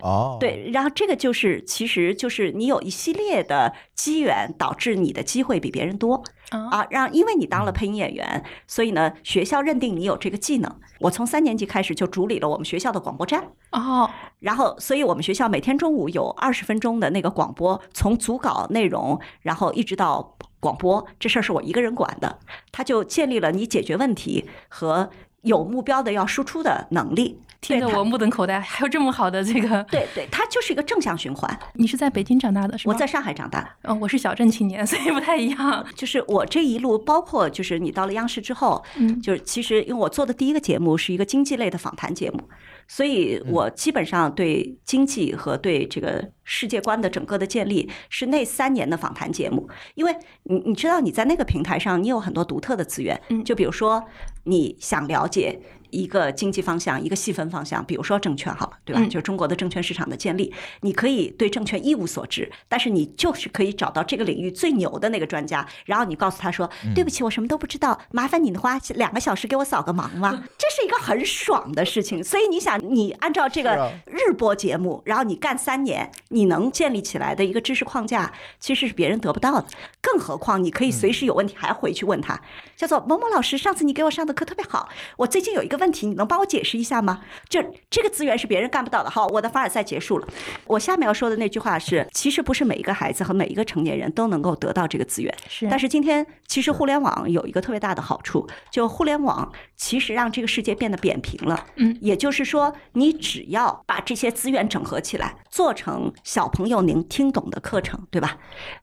[0.00, 6.86] 哦，对，然后这个就是，其实就是你有一系列的机缘，导致你的机会比别人多啊。
[6.90, 10.80] 让因为你当了配音演员，所以呢，学校认定你有这个技能。
[11.00, 22.40] 我从三年级开始就主理了我们学校的广播站哦，然后，所以我们学校每天中午有二十分钟的那个广播，从组稿内容，然后一直到广播，这事儿是我一个人管的。
[22.72, 25.10] 他就建立了你解决问题和
[25.42, 27.40] 有目标的要输出的能力。
[27.60, 29.82] 听得我目瞪口呆，还有这么好的这个？
[29.90, 31.58] 对对，它就是一个正向循环。
[31.74, 32.94] 你是在北京长大的，是吗？
[32.94, 33.68] 我在上海长大的。
[33.82, 35.84] 嗯，我是小镇青年，所以不太一样。
[35.96, 42.48] 就是我这一路，包括就是你到了央视之后，嗯，就是其实因为我做的第一个节目是一个经济类的访谈节目，
[42.86, 49.68] 所以我基本上对经济和对这个世界观的整个的建立是那三年的访谈节目。
[49.94, 54.02] 因为你你知道你在那个平台上，你有很多独特的资源，嗯，就比如说
[54.44, 55.60] 你想了解。
[55.90, 59.02] 一个经济方向，一个细分方向，比如说证券，好了，对吧？
[59.04, 72.22] 就是中国的证券市场的建立，你可以对证券一无所知，但是你就是可以找到这个领域最牛的那个专家，然后你告诉他说：“对不起，我什么都不知道，麻烦你的话两个小时给我扫个盲吗？”这是一个很爽的事情。
[72.22, 79.66] 所以你想，你按照这个日播节目，然后你干三年，你能建立起来的一个知识框架，其实是别人得不到的。
[80.02, 82.38] 更何况你可以随时有问题还回去问他，
[82.76, 85.77] 叫做某某老师，上次你给我上的课特别好，我最近有一个。
[85.78, 87.20] 问题你能帮我解释一下吗？
[87.48, 89.08] 就这个资源是别人干不到的。
[89.08, 90.28] 好，我的凡尔赛结束了。
[90.66, 95.34] 我下面要说的那句话是：其实不是每一个孩子和每一个成年人都能够得到这个资源。
[95.48, 95.66] 是。
[95.70, 101.66] 但是今天其实互联网有一个特别大的好处，就互联网其实让这个世界变得扁平了。
[101.76, 101.96] 嗯。
[102.00, 108.38] 也就是说，你只要把这些资源整合起来，做成小朋友能听懂的课程，对吧？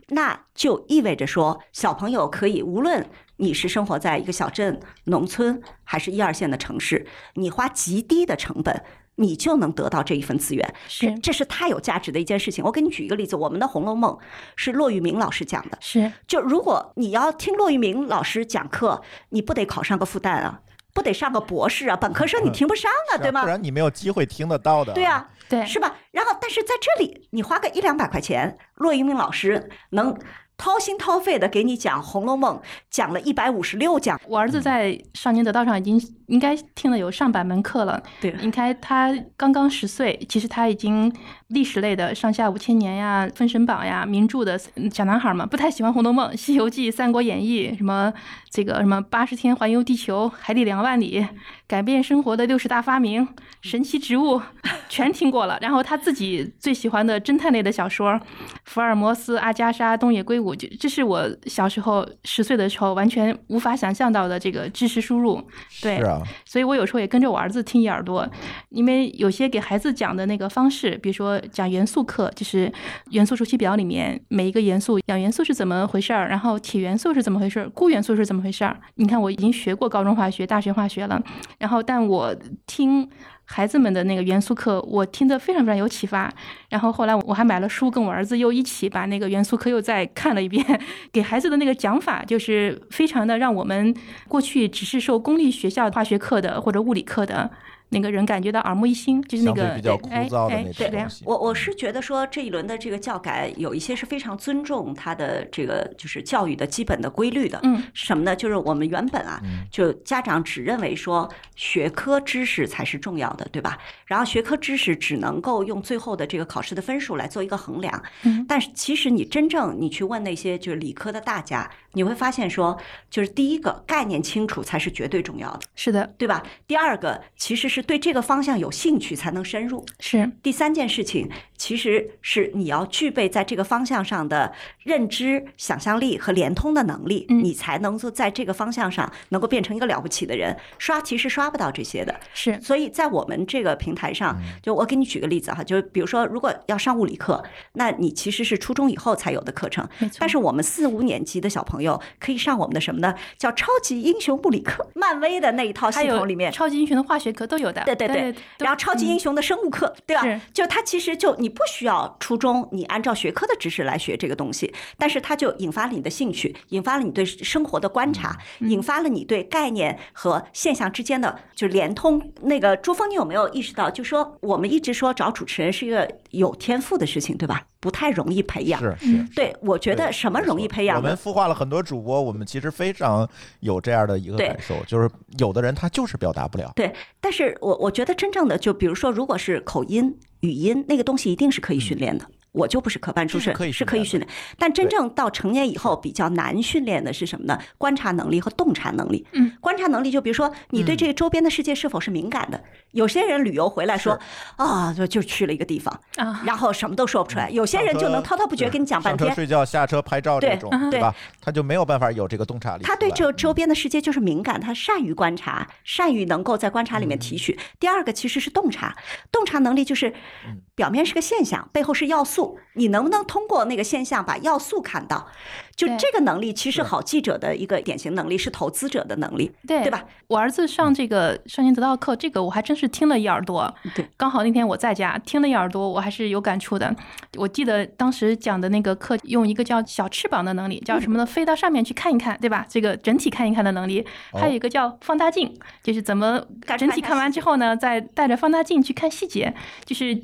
[0.09, 3.05] 那就意味着说，小朋友可以无论。
[3.37, 7.05] 你是生活在一个小镇、农村，还是一二线的城市？
[7.33, 8.83] 你花极低的成本，
[9.15, 12.63] 你就能得到这一份资源，是这是太有价值的一件事情。
[12.63, 14.13] 我给你举一个例子，我们的《红楼梦》
[14.55, 20.61] 是骆玉明老师讲的，是就如果你要听骆玉明老师讲课，你不得考上个复旦啊，
[20.93, 23.41] 不得上个博士啊，本科生你听不上啊，对吗？
[23.41, 24.93] 不然你没有机会听得到的。
[24.93, 25.97] 对啊，对，是吧？
[26.11, 30.17] 然后，但是在这里，你花个一两百块钱，骆玉明老师能。
[30.57, 32.57] 掏心掏肺的给你讲《红楼梦》，
[32.89, 34.19] 讲了一百五十六讲。
[34.27, 38.01] 我儿子在少年得道上已经应该听了有上百门课了。
[38.21, 41.13] 对应该他刚刚十岁，其实他已经
[41.47, 48.13] 历史类的上下五千年呀、封神榜呀、名著的嗯小男孩嘛，不太喜欢《红楼梦》《西游记》《三国演义》什么
[48.55, 51.27] 这个什么八十天环游地球、海底两万里、
[51.67, 53.27] 改变生活的六十大发明、
[53.59, 54.41] 神奇植物，
[54.87, 55.57] 全听过了。
[55.61, 58.17] 然后他自己最喜欢的侦探类的小说，
[58.63, 65.45] 福尔摩斯、阿加莎、东野圭吾，这这是我小时候十岁的时候完全无法想象到的这个知识输入。
[65.81, 68.25] 对，是啊，所以我有时候也跟着我儿子听一耳朵，
[68.69, 72.71] 因为有些给孩子讲的那个方式，比如说讲元素课，就是
[73.09, 78.77] 元素周期表里面每一个元素，氧元素是怎么回事儿，然后铁元素是怎么回事儿，钴元素是怎么没事儿。
[78.95, 81.19] 你看我已经学过高中化学、大学化学了，
[81.57, 82.35] 然后但我
[82.67, 83.09] 听。
[83.47, 86.33] 孩子们的那个元素课，我听得非常非常有启发。
[86.67, 90.65] 然后后来我还买了书，跟我儿子又一起把那个元素课又再看了一遍。
[91.13, 93.95] 给孩子的那个讲法，就是非常的让我们
[94.27, 97.51] 过去只是受公立学校化学课的或者物理课的
[97.89, 101.23] 那个人感觉到耳目一新，就是那个相对比较枯哎哎燥的那对种东西。
[101.25, 107.59] 我我是觉得说这一轮的这个教改有一些是非常尊重他的这个就是教育的基本的规律的。
[107.63, 108.35] 嗯是什么呢？
[108.35, 113.77] 就是我们原本啊，就家长只认为说学科知识才是重要的，对吧？
[114.05, 118.03] 然后学科知识只能够用最后的这个考试的分数来做一个衡量。
[118.23, 122.77] 嗯但是其实你真正你去问那些就是理科的大家，你会发现说，
[123.09, 126.43] 就是第一个概念清楚才是绝对重要的，是的，对吧？
[126.67, 129.85] 第二个其实是对这个方向有兴趣才能深入。
[129.99, 134.51] 是第三件事情其实是你要具备在这个方向上的
[134.83, 140.55] 认知、想象力和联通的能力，嗯你才能够在这个方向上能够变成一个了不起的人。
[140.77, 150.17] 刷题是刷不到这些的，是，所以在我们这个平台上，就我给你举个例子哈，就比如说，如果要上物理课，那你其实是初中以后才有的课程，没错。
[150.19, 153.15] 但是我们四五年级的小朋友可以上我们的什么呢？
[153.37, 156.51] 叫超级英雄物理课，漫威的那一套系统里面。
[156.51, 160.39] 超级英雄的化学课都有的，对对对然后超级英雄的生物课，对吧是？
[160.53, 172.19] 就它其实就你不需要初中你按照学科的知识来学这个东西，但是它就引发了你的兴趣，引发了你对生活的观察，嗯引发了你对概念和现象之间的就连通。
[172.41, 177.67] 那个朱峰，你有没有意识到，就说我们一直说找主持人是一个有天赋的事情，对吧？
[177.79, 178.81] 不太容易培养。
[178.81, 181.15] 是是嗯，对，我觉得什么容易培养我们？
[181.15, 183.29] 孵化了很多主播，我们其实非常
[183.59, 186.71] 有这样的一个感受，就是有的人他就是表达不了。
[186.75, 192.29] 对，但是我我觉得真正的就比如说，如果是口音、语音那个东西，一定是可以训练的。
[192.55, 194.29] 我就不是科班出身，是可以是训练的可以训练。
[194.57, 197.59] 但真正到成年以后，比较难训练的是什么呢？
[197.77, 199.25] 观察能力和洞察能力。
[199.33, 202.63] 嗯，观察能力就比如说你对嗯这个周边的世界是否是敏感的。
[202.91, 204.17] 有些人旅游回来说
[204.55, 207.49] 啊，就就去了一个地方，啊，然后什么都说不出来。
[207.49, 209.27] 有些人就能滔滔不绝跟你讲半天。
[209.27, 211.13] 上车睡觉、下车拍照这种，嗯对吧？
[211.41, 212.83] 他就没有办法有这个洞察力。
[212.83, 217.57] 他对这周边的世界就是敏感，他善于观察，善于能够在观察里面嗯提取。
[217.79, 218.95] 第二个其实是洞察，
[219.31, 220.09] 洞察能力就是
[220.47, 225.27] 嗯表面是个现象，背后是要素，你能不能通过那个现象把要素看到？
[225.75, 230.05] 就这个能力，其实好记者的一个典型能力是投资者的能力，对对吧？
[230.27, 233.73] 我儿子上这个少年得道课，这个我还真是听了一耳朵。
[233.93, 236.95] 对，刚好那天我在家听了一耳朵，我还是有感触的。
[237.37, 241.25] 我记得当时讲的那个课，用一个叫小翅膀的能力，叫什么呢？
[241.27, 242.65] 飞到上面去看一看，对吧？
[242.69, 245.53] 这个整体看一看的能力，还有一个叫放大镜，
[245.83, 246.41] 就是怎么
[246.77, 249.53] 整体看完之后呢，再带着放大镜去看细节，
[249.83, 250.17] 就是。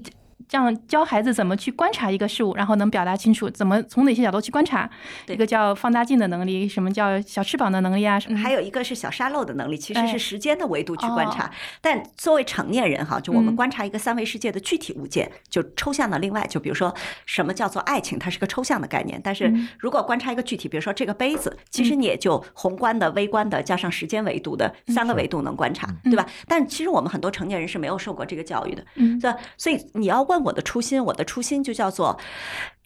[0.48, 4.90] 这样教孩子怎么去观察一个事物，然后能表达清楚，怎么从哪些角度去观察，
[5.28, 8.20] 一个叫放大镜的能力，什么叫小翅膀的能力啊？
[8.42, 11.46] 还有一个是小沙漏的能力，其实哎是时间的维度去观察。
[11.46, 11.50] 哦
[11.82, 16.20] 但作为成年人哈，就我们嗯观察一个三维世界的具体物件，就抽象的。
[16.20, 16.94] 另外，就比如说
[17.26, 19.20] 什么叫做爱情，它是个抽象的概念。
[19.24, 26.26] 但是嗯如果观察一个具体，比如说这个杯子，其实你也就宏观的、微观的加上时间维度的三个维度能观察，对吧？
[26.48, 29.38] 但其实我们很多成年人是没有受过这个教育的，嗯对吧？
[29.58, 32.18] 所以你要问我的初心，我的初心就叫做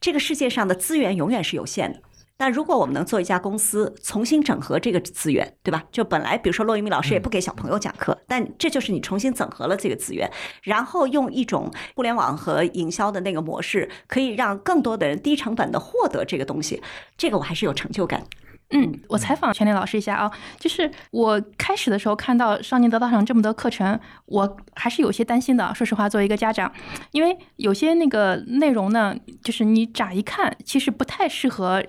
[0.01, 1.99] 这个世界上的资源永远是有限的。
[2.38, 5.84] 但如果我们能做一家公司，重新整合这个资源，对吧？
[5.89, 10.29] 就本来比如说骆玉米老师也不给小朋友讲课，但这就是你重新整合了这个资源，
[10.63, 16.81] 然后用一种互联网和营销的那个模式，可以让更多的人低成本的获得这个东西，
[17.15, 18.25] 这个我还是有成就感。
[18.75, 25.73] 嗯，我采访全林老师一下啊，就是我开始的时候看到少年得道上这么多课程，我还是有些担心的。
[25.73, 26.71] 说实话，作为一个家长，
[27.11, 31.83] 因为有些那个内容呢，就是你乍一看，其实不太适合。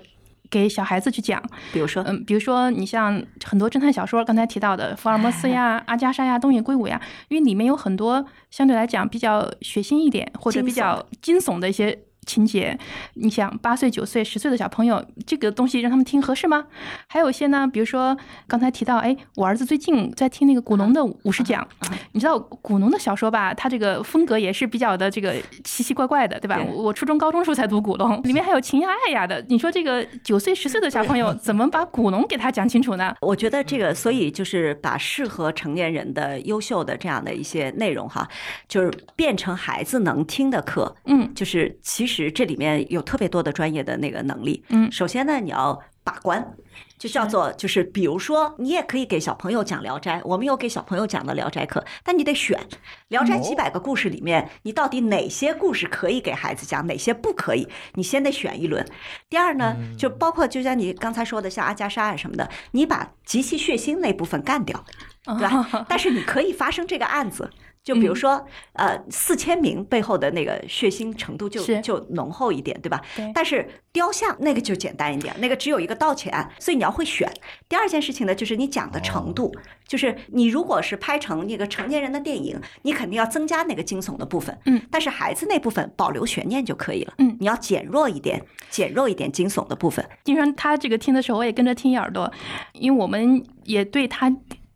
[0.49, 12.77] 给小孩子去讲，比如说，嗯，比如说你像很多侦探小说，刚才提到的福尔摩斯呀、 阿加莎呀、东野圭吾呀，因为里面有很多相对来讲比较血腥一点或者比较惊悚的一些情节。
[13.15, 16.65] 你想，八岁、九岁、十岁的小朋友，这个东西让他们听合适吗？
[17.07, 21.67] 还有一些呢，比如说刚才提到，哎，我儿子最近在听那个古龙的五十讲，
[22.11, 23.53] 你知道古龙的小说吧？
[23.53, 26.57] 他这个风格也是比较的这个奇奇怪怪的，对吧？
[26.57, 29.43] 对我初中、高中时候才读古龙，里面还有情呀爱呀的。
[29.47, 33.15] 你说这个九岁、十岁的小朋友怎么把古龙给他讲清楚呢？
[33.21, 38.27] 我觉得这个，所以就是把适合成年人的优秀的这样的一些内容哈，
[38.67, 40.95] 就是变成孩子能听的课。
[41.05, 44.63] 嗯就是其实这里面有特别多的专业的那个能力。
[44.69, 46.55] 嗯首先呢，你要把关。
[46.97, 52.57] 就叫做就是，比如说，你也可以给小朋友讲《聊斋》，我们有给小朋友讲的《聊斋》课，但你得选
[53.09, 58.83] 《聊斋》几百个故事里面，你到底哪些故事可以给孩子讲，哪些不可以，你先得选一轮。
[59.29, 64.83] 第二呢，就包括就像你刚才说的，像阿加莎啊什么的，你把极其血腥那部分干掉，
[65.23, 65.85] 对吧？
[65.87, 67.47] 但是你可以发生这个案子。
[67.87, 73.01] 就比如说，呃，四千名背后的那个血腥程度就就浓厚一点，对吧？
[73.15, 73.31] 对。
[73.33, 77.31] 但是雕像那个就简单一点，那个只有一个盗窃案，所以你要会选。
[77.69, 79.55] 第二件事情呢，就是你讲的程度，
[79.87, 87.37] 就是你如果是拍成那个成年人的电影，你肯定要增加那个惊悚的部分，嗯，但是孩子那部分保留悬念就可以了，嗯。
[87.39, 92.29] 你要减弱一点，减弱一点惊悚的部分，经常他这个听的时候，我也跟着听一耳朵，
[92.73, 94.29] 因为我们也对他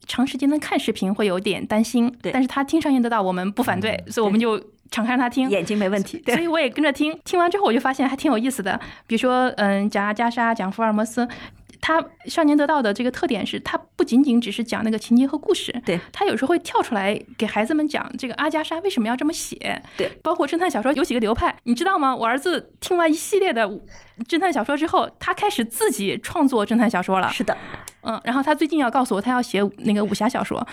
[0.08, 2.12] 长时间的看视频会有点担心。
[2.22, 5.50] 对但是他听上言得到，我们不反对，所以我们就敞开让他听。
[5.50, 8.80] 眼睛没问题，对，所以我也跟着听，听完之后我就发现还挺有意思的。
[9.08, 11.28] 比如说，嗯，讲阿加莎，讲福尔摩斯，
[11.80, 22.16] 他少年得到的这个特点是，他不仅仅只是讲那个情节和故事，对他有时候会跳出来给孩子们讲这个阿加莎为什么要这么写，对，包括侦探小说有几个流派，你知道吗？
[22.16, 23.68] 我儿子听完一系列的
[24.28, 27.58] 侦探小说之后，他开始自己创作侦探小说了，是的。
[28.04, 30.66] 嗯，然后他最近要告诉我，他要写那个武侠小说，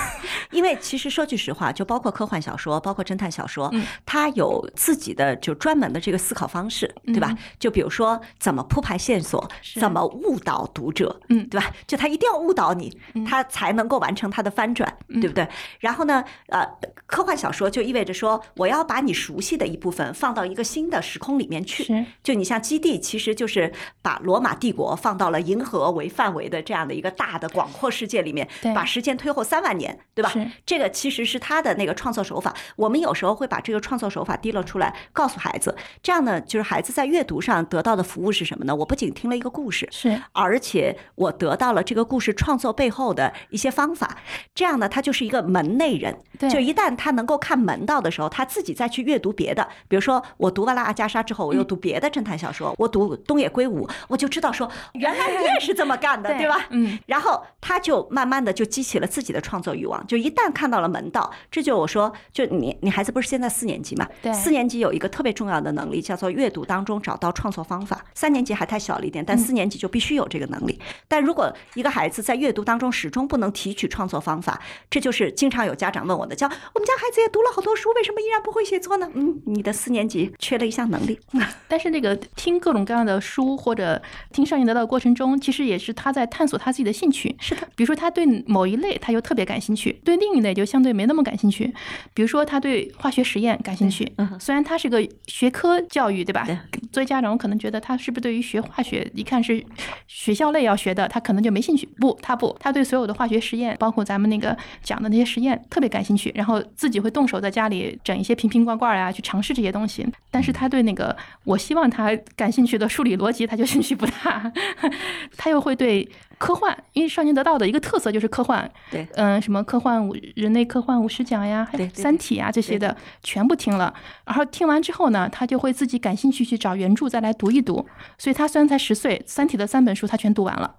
[0.50, 7.38] 因为其实说句实话，就包括科幻小说，包括侦探小说嗯，它有自己的就专门的这个思考方式，对吧嗯？
[7.58, 9.48] 就比如说怎么铺排线索，
[9.80, 11.70] 怎么误导读者，嗯对吧？
[11.86, 15.46] 就他一定要误导你，他才能够完成他的翻转，嗯对不对？
[15.80, 16.66] 然后呢，呃，
[17.06, 22.06] 科幻小说就意味着说，我要把你熟悉的一部分放到一个新的时空里面去。
[22.22, 23.72] 就你像基地，其实就是
[24.02, 30.50] 把罗马帝国放到了银河为范围的这样的一个大的广阔世界里面对，把时间推后三万年，对吧是？
[30.64, 32.54] 这个其实是他的那个创作手法。
[32.76, 38.74] 我们有时候会把这个创作手法提了出来，告诉孩子，这样呢，就是孩子在阅读上得到的服务是什么呢？
[38.74, 44.16] 我不仅听了一个故事，是，而且我得到了这个故事创作背后的一些方法，
[44.54, 46.16] 这样呢，他就是一个门内人。
[46.38, 56.63] 对就一旦他能够看门道的时候，他自己再去阅读别的，比如说我读完了阿加莎之后，我又读别的侦探小说，我读东野圭吾，我就知道说原来你也是这么干的， 对吧？
[56.70, 64.08] 嗯，然后他就慢慢的就激起了自己的创作欲望，就一旦看到了门道，这就我说，就你你孩子不是现在四年级嘛？
[64.22, 68.04] 对四年级有一个特别重要的能力叫做阅读当中找到创作方法。
[68.14, 70.78] 三年级还太小了一点，但四年级就必须有这个能力。
[71.08, 74.60] 但如果一个孩子在阅读当中始终不能提取创作方法，
[74.90, 79.10] 这就是经常有家长问我的，叫我们家孩子也读了好多书，为什么依然不会写作呢？
[79.14, 81.18] 嗯，你的四年级缺了一项能力。
[81.68, 84.00] 但是那个听各种各样的书或者
[84.32, 87.34] 听上瘾得到的过程中，其实也是他在探索他自己的兴趣。
[87.40, 91.72] 是的，比如说他对某一类他就特别感兴趣，对另一类就相对没那么感兴趣。
[92.12, 96.56] 比如说他对化学实验感兴趣嗯，虽然他是个学科教育，对吧对？
[96.92, 99.64] 作为家长，我可能觉得他是不是对于学化学，一看是
[100.06, 101.88] 学校类要学的，他可能就没兴趣。
[101.98, 110.06] 不，他不，他对所有的化学实验，包括咱们那个讲的那些实验特别感兴趣，然后自己会动手在家里整一些瓶瓶罐罐啊，去尝试这些东西。
[110.30, 114.52] 但是他对那个我希望他感兴趣的数理逻辑，他就兴趣不大。
[115.36, 116.08] 他又会对
[116.38, 123.92] 科幻，因为少年得到的一个特色就是科幻，对嗯，什么科幻五人类科幻五十讲呀，还有三体啊这些的全部听了，
[124.24, 127.86] 然后听完之后呢，他就会自己感兴趣去找原著再来读一读。
[128.18, 130.74] 所以他虽然才十岁，《三体》的三本书他全读完了。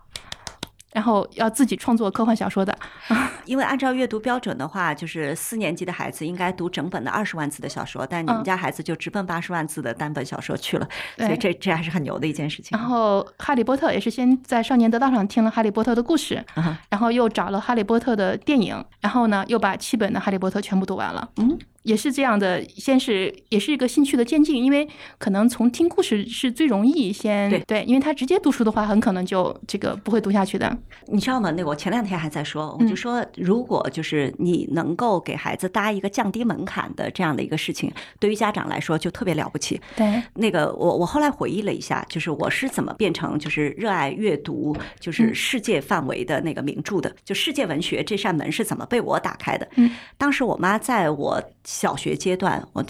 [0.96, 2.74] 然后要自己创作科幻小说的，
[3.44, 8.46] 因为按照阅读标准的话，就是四年级的孩子应该读整本的二十万字的小说，但你们嗯。
[8.46, 10.88] 家孩子就直奔八十万字的单本小说去了，
[11.18, 12.78] 所以这这还是很牛的一件事情。
[12.78, 16.42] 然后《哈利波特》也是先在少年得道上听了《哈利波特》的故事，
[16.90, 21.28] 然后又找了《哈利波特》的电影，然后呢又把七本的《哈利波特》全部读完了。
[21.38, 30.76] 嗯，也是这样的，先是也是一个兴趣的渐进，因为可能从听故事是最容易先对因为他直接读书的话，很可能就这个不会读下去的。
[31.08, 31.52] 你知道吗？
[31.52, 39.80] 那我前两天还在说，我就嗯说，如果就是你能够给孩子搭一个降低门槛的这样的一个事情，对于家长来说就特别了不起。
[39.96, 49.68] 对，那个我我后来回忆了一下，就是我是怎么变成就是热爱阅读，就是嗯世界范围的那个名著的，就世界文学这扇门是怎么被我打开的。
[49.76, 51.42] 嗯，当时我妈在我
[51.76, 52.82] 小学阶段，我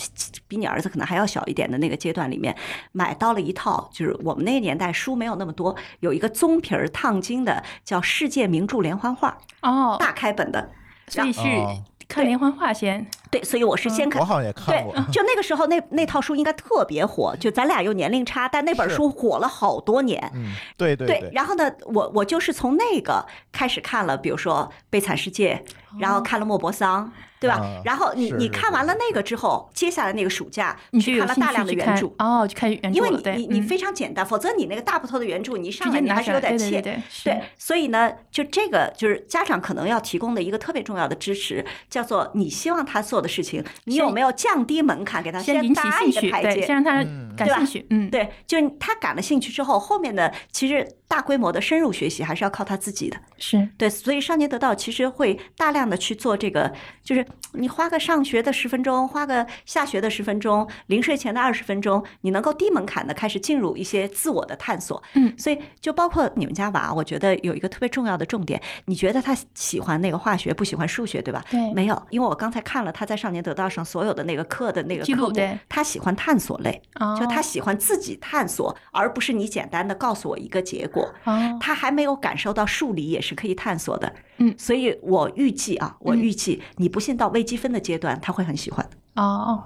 [0.47, 2.55] 比你儿子可能还要小一点的那个阶段里面，
[2.91, 10.69] 买到了一套，就是我们那个年代书没有那么多，有一个棕皮儿烫金的，叫《世界名著连环画哦》，，大开本的。
[11.07, 13.05] 所以是哦看连环画先。
[13.31, 20.31] 对，所以我是先看我好像也看对。，就那个时候那那套书应该特别火，就咱俩又年龄差，但那本书火了好多年。
[20.35, 25.63] 嗯，对对对，然后呢，我我就是从那个开始看了，比如说《悲惨世界》，
[25.99, 27.11] 然后看了莫泊桑，
[27.45, 27.55] 对吧？
[27.55, 32.07] 啊然后你你看完了那个之后，接下来那个暑假去看了大量的原著。
[32.17, 37.41] 哦，去看原著因为你你你嗯非常简单，否则你那个大部头的原著，你一上来你还是有点怯对。
[37.57, 46.75] 所以呢，就这个就是家长可能要提供的一个特别重要的支持，叫做你希望他做的事情，你有没有降低门槛，给他先搭一个台阶先？
[46.75, 47.03] 让他
[47.37, 53.17] 对吧兴趣，嗯，对，就是他感了兴趣之后，后面的其实大规模的深入学习还是要靠他自己的。
[53.37, 65.01] 是，对，所以少年得到其实会大量的去做这个，就是你花个上学的十分钟，花个下学的十分钟，临睡前的二十分钟，你能够低门槛的开始进入一些自我的探索。
[65.13, 71.43] 嗯所以就包括你们家娃，我觉得有一个特别重要的重点，你觉得他喜欢那个化学，不喜欢数学，对吧？
[71.51, 80.94] 对没有，因为我刚才看了他在少年得到上所有的那个课的那个记录对，他喜欢探索类，哦，就他喜欢自己探索，而不是你简单的告诉我一个结果。
[81.01, 84.53] 哦，他还没有感受到数理也是可以探索的，嗯。
[84.57, 86.19] 所以我预计啊，我嗯。
[86.19, 88.87] 预计你不信到微积分的阶段，他会很喜欢。
[89.15, 89.63] 哦，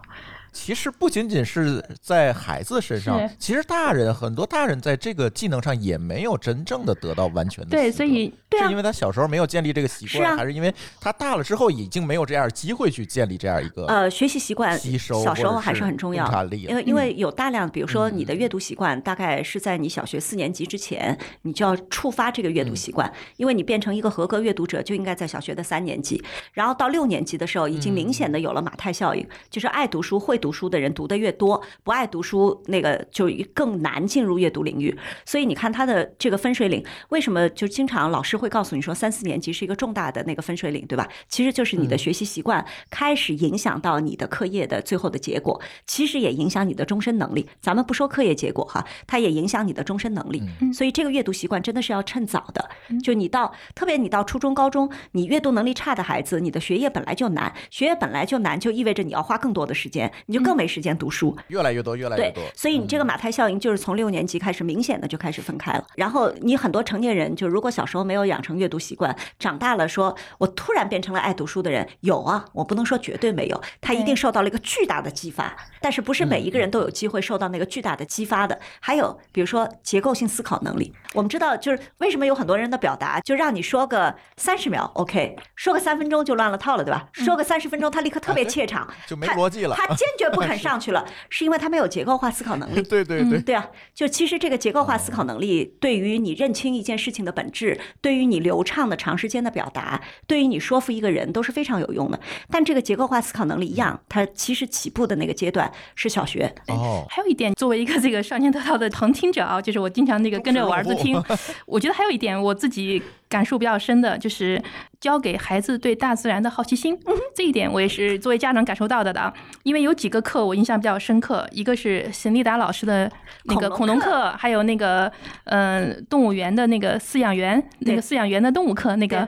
[0.51, 18.39] 其实不仅仅是在孩子身上，其实大人很多大人在这个技能上也没有真正的得到完全的对，所以对啊是因为他小时候没有建立这个习是啊惯，还是因为他大了之后已经没有这样机会去建立这样一个呃，学习习惯吸收小时候还是是很重要因为因为有大量，比如说你的嗯。
[18.39, 26.23] 阅读习惯，大概是在你小学四年级之前，你就要触发这个阅读习惯，因为你变成一个合格阅读者，就应该在小学的三年级，
[26.53, 34.97] 然后到六年级的时候，已经明显的有了马太效应，就是爱读书、会读书的人读的越多，不爱读书那个就更难进入阅读领域。
[35.25, 41.07] 所以你看他的这个分水岭，为什么就经常老师会告诉你说三四年级是一个重大的那个分水岭，对吧？
[41.27, 47.47] 其实就是你的学习习惯开始影响到你的课业的最后的结果，其实也影响你的终身能力。
[47.61, 50.41] 咱们不说课业结果哈，它也影响你的终身能力。
[50.61, 52.69] 嗯所以这个阅读习惯真的是要趁早的。
[53.03, 61.35] 就你到特别你到初中、高中，你阅读能力差的孩子，你的学业本来就难，学业本来就难，就意味着你要花更多的时间，你就更没时间读书。
[61.47, 65.83] 越来越多，越来越多。，所以你这个马太效应就是从六年级开始明显的就开始分开了。
[65.95, 75.57] 然后你很多成年人，就如果小时候没有养成阅读习惯，长大了说我突然变成了爱读书的人，有啊，我不能说绝对没有，他一定受到了一个巨大的激发。
[75.81, 78.59] 但是不是每一个人都有机会受到那个巨大的激发的。
[78.79, 87.07] 还有比如说结构性思考能力，我们知道就是为什么有很多人的表达就让你说个三十秒 OK，说个三分钟就乱了套了，对吧？
[87.13, 89.75] 说个三十分钟他立刻特别怯场， 就没逻辑了。
[89.75, 92.81] 他坚决不肯上去了，是因为他没有结构化思考能力。
[92.89, 102.19] 对对对，对啊，就其实这个结构化思考能力，对于你认清一件事情的本质，对于你流畅的长时间的表达，对于你说服一个人都是非常有用的。
[102.51, 106.53] 但这个结构化思考能力一样，它其实起步的那个阶段是小学。
[106.67, 111.21] 哦，还有一点，作为一个这个少年得道的旁听者啊，就是我经常那个跟着我儿子听，
[111.65, 114.61] 我觉得还有一点我自己感受比较深的，就是
[114.99, 116.97] 教给孩子对大自然的好奇心。
[117.35, 123.09] 这一点我也是作为家长感受到的的啊，因为有几个课我印象比较深刻，一个是沈立达老师的
[123.43, 125.11] 那个恐龙课还有那个
[125.45, 129.19] 嗯、呃动物园的那个饲养员那个饲养员的动物课，那个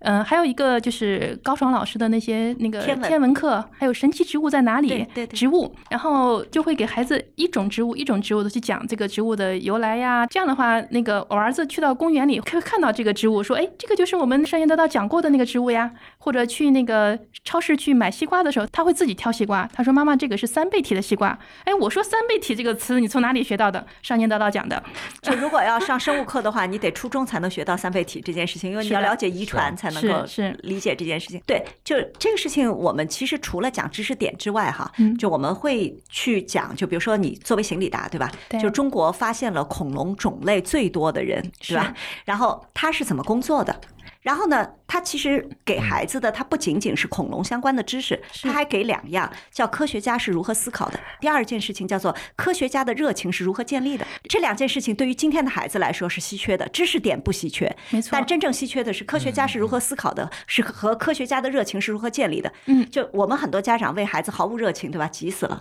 [0.00, 4.88] 嗯、呃还有一个就是高爽老师的那些那个天文天文课，还有神奇植物在哪里？
[4.88, 10.26] 对对对植物，然后就会给孩子一种植物一种植物的去讲这个植物的由来呀。
[10.26, 15.92] 这样的话，那个我儿子去到公园里会看到这个植物，说：“哎，这个就是我们上言得到讲过的那个植物呀。”
[16.22, 19.66] 或者去那个超市去买西瓜的时候，他会自己挑西瓜。
[19.72, 23.84] 他说：“妈妈，这个是三倍体的西瓜。”哎，我说“三倍体”这个词你从哪里学到的？
[24.02, 24.80] 上言得到讲的。
[25.22, 31.40] 就如果要上生物课的话，你得初中才能学到三倍体这件事情，因为你要了解遗传才能够是是理解这件事情。
[31.46, 38.30] 对，就这个事情，我们其实除了讲知识点之外，哈嗯，就我们会去讲，就比如说你作为行李达，对吧？
[38.50, 41.94] 对就中国发现了恐龙种类最多的人，是吧？
[42.26, 43.80] 然后他是怎么工作的？
[44.22, 50.98] 然后呢，他其实给孩子的，他不仅仅是恐龙相关的知识，他还给两样，叫科学家是如何思考的。
[51.20, 54.04] 第二件事情叫做科学家的热情是如何建立的。
[54.24, 62.52] 这两件事情对于今天的孩子来说是稀缺的，知识点不稀缺，没错但真正稀缺的是科学家是如何思考的，是和科学家的热情是如何建立的。
[62.66, 65.06] 嗯，就我们很多家长为孩子毫无热情，对吧？
[65.06, 65.56] 急死了。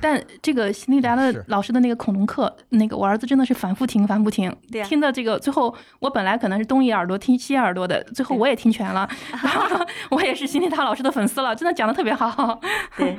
[0.00, 12.58] 但这个辛利达的老师的那个恐龙课，那个我儿子真的是反复听，反复听，对啊听的这个最后，我本来可能是东一耳朵听西耳朵的，最后我也也听全了，然 后我也是心理塔老师的粉丝了，真的讲的特别好。
[12.96, 13.16] 对，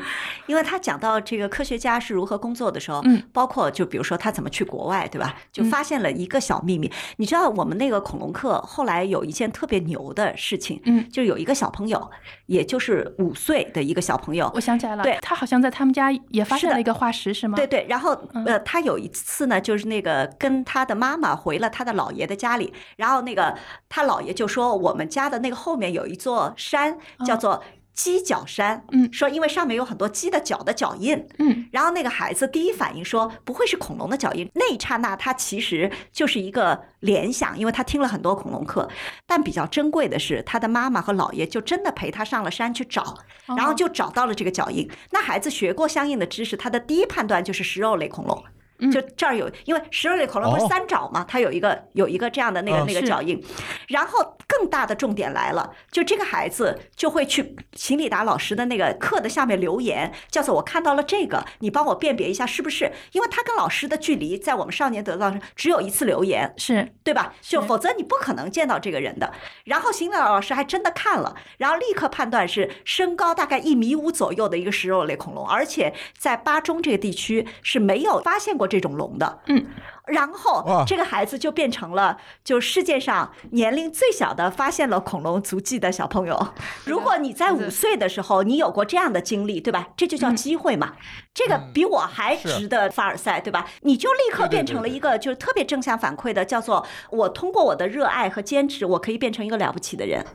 [0.48, 5.36] 因为他讲到这个科学家是如何工作的时候，嗯，包括就比如说他怎么去国外，对吧？
[5.52, 6.92] 就发现了一个小秘密。
[7.18, 12.10] 你知道我们那个恐龙课后来有一件特别牛的事情，嗯，就有一个小朋友，
[12.48, 17.56] 也就是五岁的一个小朋友，我想起来了，对他好像在他们家也发现了一个化石，是吗？
[17.56, 23.56] 对对，然后嗯呃，他有一次呢，就是那个跟他的妈妈回了他的姥爷的家里，然后那个
[23.90, 27.64] 他姥爷就说，我们家的那个后面有一座山，叫做
[27.94, 29.12] 鸡脚山，嗯。
[29.12, 38.88] 说因为上面有很多鸡的脚的脚印，嗯，然后那个孩子第一反应说不会是恐龙的脚印，那一刹那他其实就是一个联想，因为他听了很多恐龙课，
[39.26, 43.18] 但比较珍贵的是他的妈妈和姥爷就真的陪他上了山去找，
[43.48, 44.88] 然后哦就找到了这个脚印。
[45.12, 48.44] 那孩子学过相应的知识，他的第一判断就是食肉类恐龙。
[48.80, 51.26] 嗯就这儿有，因为食肉类恐龙不是哦三爪嘛？
[51.28, 53.44] 它有一个有一个这样的那个那个脚印，
[53.88, 62.92] 然后更大的重点来了，就这个孩子就会去秦里达老师的那个课的下面留言，叫做我看到了这个，你帮我辨别一下是不是？
[63.12, 67.34] 因为他跟老师的距离在我们少年得到只有一次留言，是对吧？
[67.42, 69.34] 就否则你不可能见到这个人的。
[69.66, 79.40] 然后邢老师还真的看了，然后立刻判断是身高大概一米五左右的一个食肉类恐龙，而且在巴中这个地区是没有发现过这种龙的。
[79.48, 79.66] 嗯，
[80.06, 86.54] 然后这个孩子就变成了就世界上年龄最小的发现了恐龙足迹的小朋友。
[86.86, 89.88] 如果你在五岁的时候你有过这样的经历，对吧？
[89.96, 90.94] 这就叫嗯机会嘛。
[91.34, 93.68] 这个比我还值得凡尔赛，对吧？
[93.82, 100.26] 你就立刻变成了一个就是特别正向反馈的，叫做我通过我的热爱和坚持，我可以变成一个了不起的人。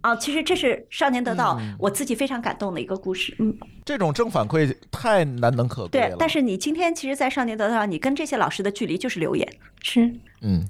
[0.00, 3.34] 啊，其实这是少年得到嗯我自己非常感动的一个故事。
[3.38, 9.46] 嗯，这种正反馈太难能可贵了。，对但是你今天其实，在少年得到，你跟这些老师的距离就是留言。
[9.82, 10.10] 是。
[10.42, 10.64] 嗯，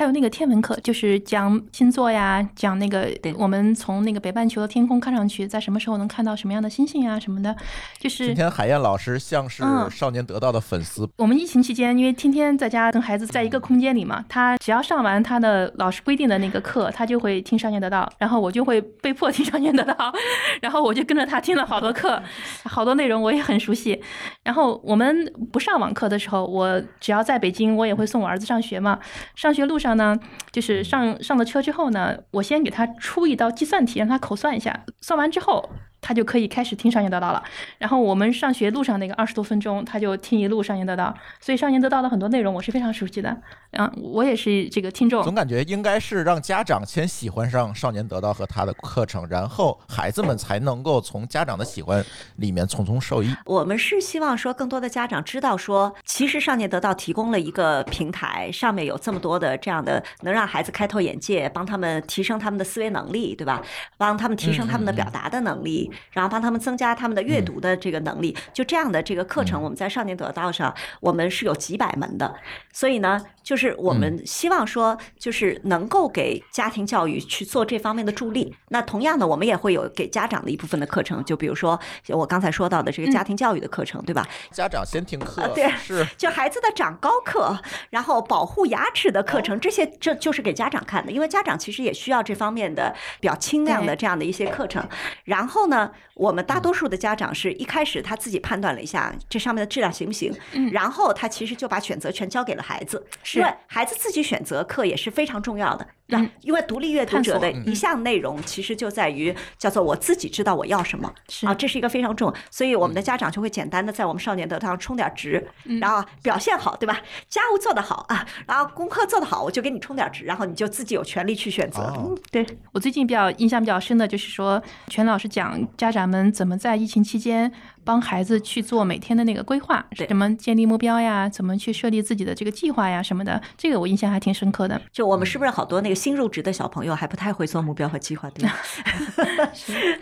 [0.00, 7.54] 还有那个天文课，就是讲星座呀，讲那个我们从那个北半球的天空看上去，在什么时候能看到什么样的星星啊什么的，
[7.98, 19.94] 就是今天海燕老师像是嗯少年得到的粉丝，我们疫情期间，因为天天在家跟孩子在一个空间里嘛，他只要上完他的老师规定的那个课，他就会听少年得到，然后我就会被迫听少年得到，
[20.62, 22.22] 然后我就跟着他听了好多课，
[22.64, 24.00] 好多内容我也很熟悉。
[24.44, 28.98] 然后我们不上网课的时候，我只要在北京，我也会送我儿子上学嘛。
[29.34, 30.18] 上学路上呢，
[30.50, 35.70] 就是上上了车之后呢，我先给他出一道计算题，让他口算一下，算完之后。
[36.00, 37.42] 他就可以开始听少年得到了，
[37.78, 43.36] 然后我们上学路上那个二十多分钟，他就听一路少年得到，所以少年得到的很多内容我是非常熟悉的。
[43.72, 52.04] 嗯我也是这个听众，总感觉应该是让家长先喜欢上少年得到和他的课程，然后孩子们才能够从家长的喜欢
[52.36, 53.32] 里面从中受益。
[53.46, 63.62] 我们是希望说，更多的家长知道说，其实少年得到提供了一个平台，上面有这么多的这样的能让孩子开拓眼界，帮他们提升他们的思维能力，对吧？
[63.96, 68.36] 帮他们提升他们的表达的能力，然后帮他们增加他们的阅读的这个能力。
[68.52, 72.34] 就这样的这个课程，我们在少年得到上，我们是有几百门的。
[72.72, 78.54] 所以呢，就是我们希望说，就是能够给家庭教育去做这方面的助力。
[78.68, 81.78] 那同样的，我们也会有给家长的一部分的课程，就比如说
[82.08, 84.26] 我刚才说到的这个家庭教育的课程，对吧？
[84.52, 87.58] 家长先听课，啊对是就孩子的长高课，
[87.90, 94.86] 然后保护牙齿的课程，这些这就是给家长看的，因为家长其实也需要这方面的比较轻量的这样的一些课程。
[95.24, 95.79] 然后呢，
[96.14, 100.70] 我们大多数的家长是一开始他自己判断了一下这上面的质量行不行，嗯。
[100.72, 103.44] 然后他其实就把选择权交给了孩子，是。
[103.66, 105.86] 孩子自己选择课也是非常重要的。
[106.10, 112.34] 那嗯因为独立阅读者的嗯一项内容，其实就在于叫做我自己知道我要什么是啊，这是一个非常重要。
[112.50, 115.46] 所以我们的家长就会简单的在我们少年得上充点值，
[115.80, 117.00] 然后表现好，对吧？
[117.28, 121.92] 家务做得好啊，然后功课做得好，我就给你充点值，然后你就自己有权利去选择。
[122.30, 127.50] 对，我最近比较印象比较深的就是说，全老师讲家长们怎么在疫情期间
[127.84, 134.80] 帮孩子去做每天的那个规划，对怎么建立目标呀，怎么去设立自己的这个计划呀什么的，这个我印象还挺深刻的。
[134.92, 138.56] 就我们是不是好多那个新入职的小朋友还不太会做目标和计划，对吧？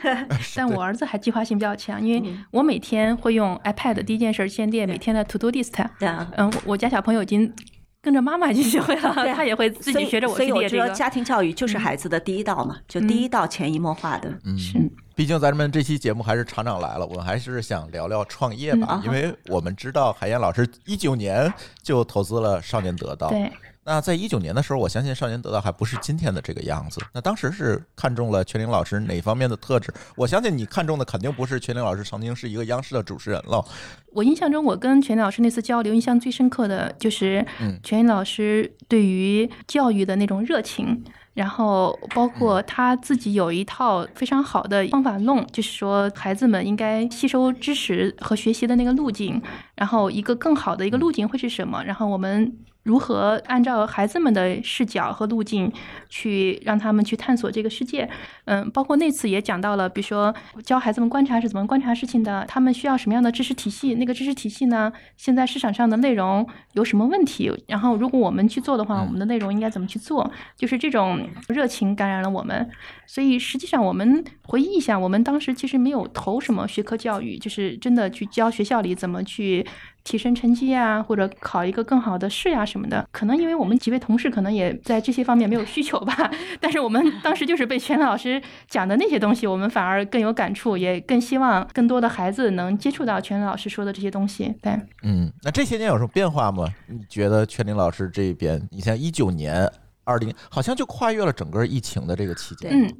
[0.54, 5.72] 但我儿子还计划性比较强，因为我每天会用 iPad 第一件事儿先列每天的 To Do List。
[5.98, 6.30] 对啊。
[6.36, 7.52] 嗯，我家小朋友已经
[8.00, 10.82] 跟着妈妈已经学会了，对啊他也会自己学着我所以我去列这个。
[10.84, 14.32] 觉得家庭教育就是孩子的第一道嘛，就第一道潜移默化的。
[14.44, 14.78] 嗯是
[15.18, 21.52] 毕竟咱们这期节目还是厂长来了，我们还是想聊聊创业吧，嗯因为我们知道海燕老师一九年
[21.82, 23.28] 就投资了少年得道。
[23.28, 23.52] 对，
[23.82, 27.00] 那在一九年的时候，我相信少年得到还不是今天的这个样子。
[27.12, 29.92] 那当时是看中了全林老师哪方面的特质？
[30.14, 33.64] 我相信你看中的肯定不是全林老师曾经是一个央视的主持人了。
[34.12, 37.44] 我印象中，我跟全老师那次交流，印象最深刻的就是
[37.82, 41.04] 全林老师对于教育的那种热情。
[41.38, 49.40] 然后包括他自己有一套非常好的方法论，就是说孩子们应该吸收知识和学习的那个路径，
[49.76, 51.84] 然后一个更好的一个路径会是什么？
[51.84, 52.52] 然后我们。
[52.84, 55.70] 如何按照孩子们的视角和路径
[56.08, 58.08] 去让他们去探索这个世界？
[58.46, 63.94] 嗯，包括那次也讲到了，比如说教孩子们观察是怎么观察事情的，他们需要什么样的知识体系？
[63.96, 64.90] 那个知识体系呢？
[65.18, 67.52] 现在市场上的内容有什么问题？
[67.66, 70.30] 然后如果我们去做的话，我们的内容应该怎么去做？
[70.56, 72.70] 就是这种热情感染了我们。
[73.06, 79.66] 所以实际上，我们回忆一下，我们当时其实没有投什么学科教育，就是真的去教学校里怎么去。
[80.08, 86.30] 提升成绩呀，或者考一个更好的试呀什么的，可能因为我们几位同事可能也在这些方面没有需求吧。
[86.58, 94.54] 但是我们当时就是被全老师讲的那些东西，我们反而更有感触，也更希望更多的孩子能接触到全老师说的这些东西。
[94.62, 96.66] 对，嗯，那这些年有什么变化吗？
[96.86, 99.70] 你觉得全林老师这边，你像一九年、
[100.04, 102.70] 二零，好像就跨越了整个疫情的这个期间。
[102.72, 102.90] 嗯，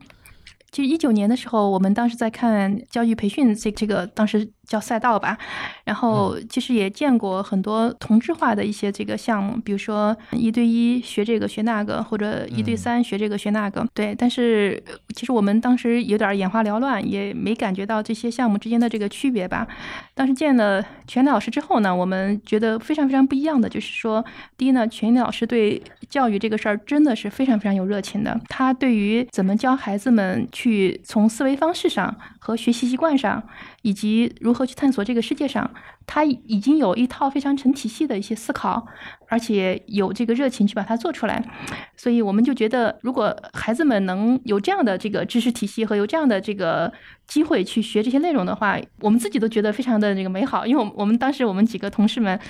[0.70, 4.52] 其实一九年的时候，我们当时在看教育培训这这个当时。
[4.68, 5.36] 叫赛道吧，
[5.84, 13.86] 然后其实也见过很多同质化的一些这个项目，比如说一对一学这个学那个，或者一对三学这个学那个。
[13.94, 14.80] 对，但是
[15.16, 19.66] 其实我们当时有点眼花缭乱，也没感觉到这些项目之间的这个区别吧。
[20.14, 24.22] 当时见了全老师之后呢，我们觉得非常非常不一样的，就是说，
[24.58, 33.42] 第一呢，全老师对教育这个事儿真的是非常非常有热情的，他对于怎么教孩子们去从思维方式上和学习习惯上。
[33.82, 35.70] 以及如何去探索这个世界上，
[36.06, 38.86] 他已经有一套非常成体系的一些思考，
[39.28, 41.44] 而且有这个热情去把它做出来，
[41.96, 46.92] 所以我们就觉得，如果孩子们能有这样的这个知识体系和有这样的这个。
[47.28, 52.40] 机会去学这些内容的话，我们自己都觉得非常的这个美好，因为我我们当时我们几个同事们，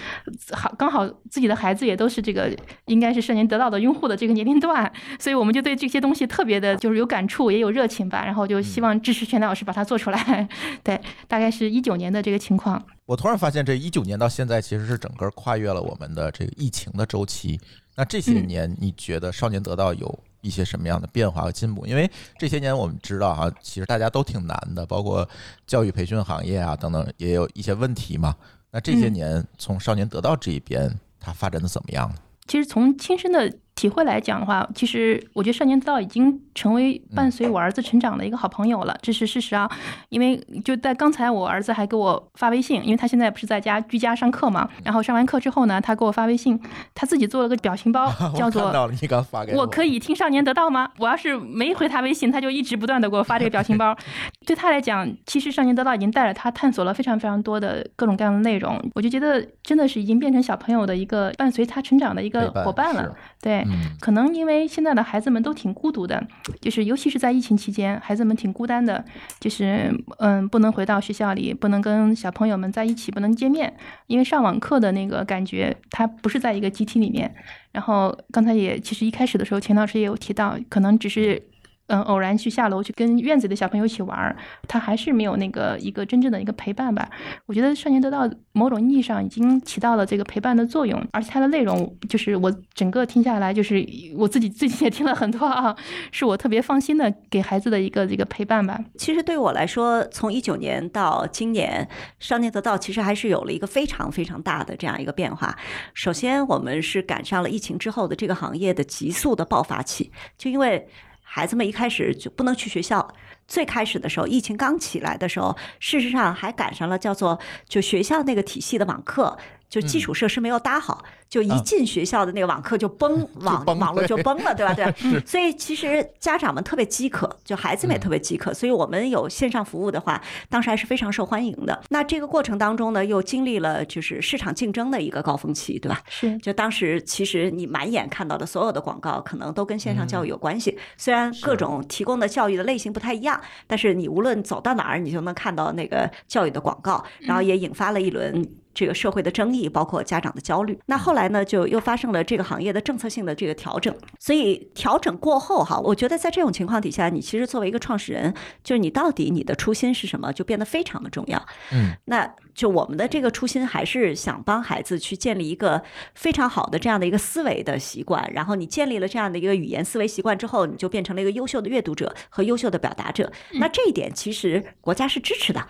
[0.53, 2.49] 好刚好自己的孩子也都是这个
[2.87, 10.49] 应该是少年得到的用户的这个年龄段， 所以我们就对这些东西特别的就是有感触，也有热情吧，然后就希望支持全老师把它做出来。
[10.85, 12.81] 对，大概是一九年的这个情况。
[13.09, 17.59] 我突然发现，这一九年到现在其实是整个跨越了我们的这个疫情的周期。
[17.96, 20.18] 那这些年，你觉得少年得到有？
[20.40, 21.84] 一些什么样的变化和进步？
[21.84, 25.28] 因为这些年我们知道哈，其实大家都挺难的，包括
[25.66, 28.36] 教育培训行业啊等等，也有一些问题嘛。
[28.70, 30.88] 那这些年从少年得到这一边，
[31.18, 32.09] 它发展的怎么样？
[32.46, 33.52] 其实从亲身的。
[33.79, 39.70] 体会来讲的话，其实我觉得少年得到已经成为伴随我儿子成长的一个好朋友了，这是事实啊。
[40.09, 44.68] 因为就在刚才，我儿子还给我发微信，因为他现在不是在家居家上课嘛。
[44.83, 46.61] 然后上完课之后呢，他给我发微信，
[46.93, 53.97] 他自己做了个表情包， 叫做“你刚发给我，我可以听少年得到吗？”我要是没回他微信，他就一直不断的给我发这个表情包。
[54.45, 58.76] 对他来讲，其实少年得到已经带着他探索了非常非常多的各种各样的内容。
[58.97, 63.14] 我就觉得真的是已经变成小朋友的一个伴随他成长的一个伙伴了。
[63.41, 63.64] 对。
[64.01, 66.26] 可能因为现在的孩子们都挺孤独的，
[66.61, 69.05] 就是尤其是在疫情期间，孩子们挺孤单的，
[69.41, 73.72] 就是嗯，不能回到学校里，不能跟小朋友们在一起，不能见面，
[74.07, 77.34] 因为上网课的那个感觉，他不是在一个集体里面。
[77.72, 81.43] 然后刚才也其实一开始的时候，钱老师也有提到，可能只是。
[81.89, 84.36] 嗯，偶然去下楼去跟院子的小朋友一起玩儿，
[84.66, 87.09] 他还是没有那个一个真正的一个陪伴吧。
[87.47, 93.82] 我觉得少年得到某种意义上已经起到了这个陪伴的作用，而且它的内容就是我整个听下来，就是
[94.16, 95.74] 我自己最近也听了很多啊，
[96.12, 98.78] 是我特别放心的给孩子的一个这个陪伴吧。
[98.99, 101.89] 其实对我来说，从一九年到今年，
[102.20, 105.57] 少年得到其实还是有了一个非常非常大的这样一个变化。
[105.95, 110.86] 首先，我们是赶上了疫情之后的这个行业的急速的爆发期，就因为。
[111.31, 113.07] 孩子们一开始就不能去学校。
[113.47, 121.04] 最开始的时候，疫情刚起来的时候，事实上还赶上了叫做就学校那个体系的网课，就基础设施没有搭好。
[121.28, 124.72] 就一进学校的那个网课就崩， 网网络就崩了，对吧？
[124.72, 124.90] 对，
[125.26, 131.78] 所以其实家长们特别饥渴，就孩子们也特别饥渴，所以我们有线上服务的话，当时还是非常受欢迎的。
[131.90, 136.00] 那这个过程当中呢，又经历了就是市场竞争的一个高峰期，对吧？
[136.08, 136.38] 是。
[136.38, 140.78] 就当时其实你满眼看到的所有的广告，可能都跟线上教育有关系。
[140.96, 148.48] 虽然各种提供的教育的类型不太一样，但是你无论走到哪儿，你就能看到那个教育的广告，然后也引发了一轮。
[148.79, 150.79] 这个社会的争议，包括家长的焦虑。
[150.87, 153.93] 那后来呢，就又发生了这个行业的政策性的这个调整。
[154.20, 161.45] 所以调整过后，哈，我觉得在这种情况底下，你其实作为一个创始人，就是你到底你的初心是什么，就变得非常的重要。
[161.72, 165.83] 嗯，那就我们的这个初心还是想帮孩子去建立一个
[166.14, 168.31] 非常好的这样的一个思维的习惯。
[168.33, 173.33] 然后你建立了这样的一个语言思维习惯之后，你就变成了一个优秀的阅读者和优秀的表达者。
[173.55, 175.66] 那这一点其实国家是支持的。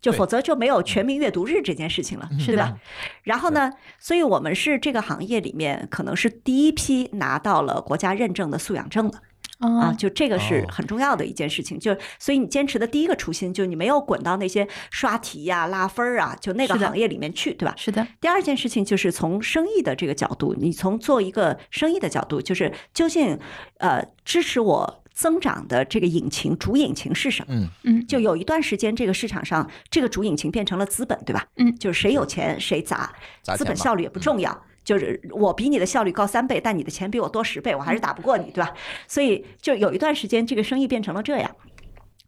[0.00, 2.78] 就否则就没有全民阅读日这件事情了，是吧？
[3.22, 9.20] 然后呢，所以我们是这个行业里面可能是第一批拿到了国家认证的素养证的。
[9.58, 11.80] 啊，啊，就这个是哦很重要的一件事情。
[11.80, 17.74] 就所以你坚持的第一个初心，就你没有滚到那些刷题呀、拉分儿啊，就那个行业里面去，对吧？
[17.76, 23.36] 是的，第二件事情就是从生意的这个角度，你从做一个生意的角度，就是究竟
[23.78, 27.52] 呃支持我增长的这个引擎主引擎是什么？
[27.52, 31.44] 嗯嗯，就有一段时间，这个市场上这个主引擎变成了资本，对吧？
[31.56, 33.12] 嗯就是谁有钱谁砸，
[33.56, 34.56] 资本效率也不重要。
[34.84, 38.72] 就是我比你的效率高三倍，但你的钱比我多十倍，我还是打不过你，对吧？
[39.08, 41.50] 所以就有一段时间，这个生意变成了这样。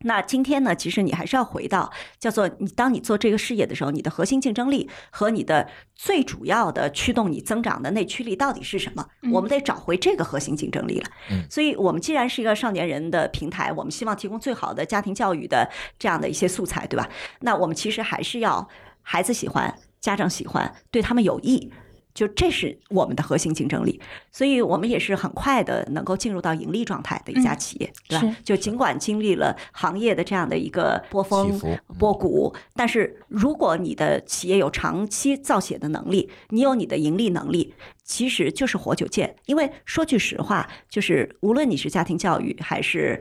[0.02, 9.06] 那今天呢，其实你还是要回到叫做你，当你做这个事业的时候，你的核心竞争力和你的最主要的驱动你增长的内驱力到底是什么？
[9.22, 11.06] 嗯我们得找回这个核心竞争力了。
[11.30, 17.08] 嗯所以我们既然是一个少年人的平台，我们希望提供最好的家庭教育的这样的一些素材，对吧？
[17.40, 18.66] 那我们其实还是要
[19.02, 21.70] 孩子喜欢，家长喜欢，对他们有益。
[22.12, 24.00] 就这是我们的核心竞争力，
[24.32, 28.36] 所以我们也是很快的能够进入到盈利状态的一家嗯企业，对吧？
[28.44, 39.36] 就尽管经历了行业的这样的一个波起峰波谷，但是如果你的企业有长期造血的能力，你有你的盈利能力，其实就是活久见。
[39.46, 43.20] 因为说句实话，就是无论你是家庭教育还是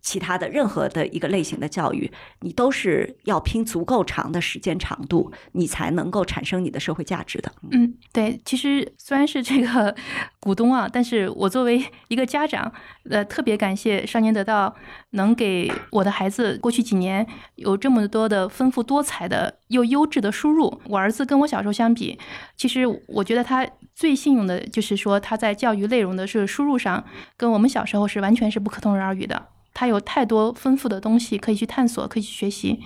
[0.00, 7.52] 其他的任何的一个类型的教育，你都是要拼足够长的时间长度，你才能够产生你的社会价值的。
[7.70, 9.94] 嗯，对，其实虽然是这个
[10.40, 12.72] 股东啊，但是我作为一个家长，
[13.10, 14.74] 呃，特别感谢少年得到
[15.10, 17.26] 能给我的孩子过去几年
[17.56, 20.80] 有这么多的丰富多彩的又优质的输入。
[20.86, 22.18] 我儿子跟我小时候相比，
[22.56, 27.04] 其实我觉得他最幸运的就是说他在教育内容的是输入上，
[27.36, 29.48] 跟我们小时候是完全是不可同日而语的。
[29.78, 32.80] 他有太多丰富的东西可以去探索，可以去学习。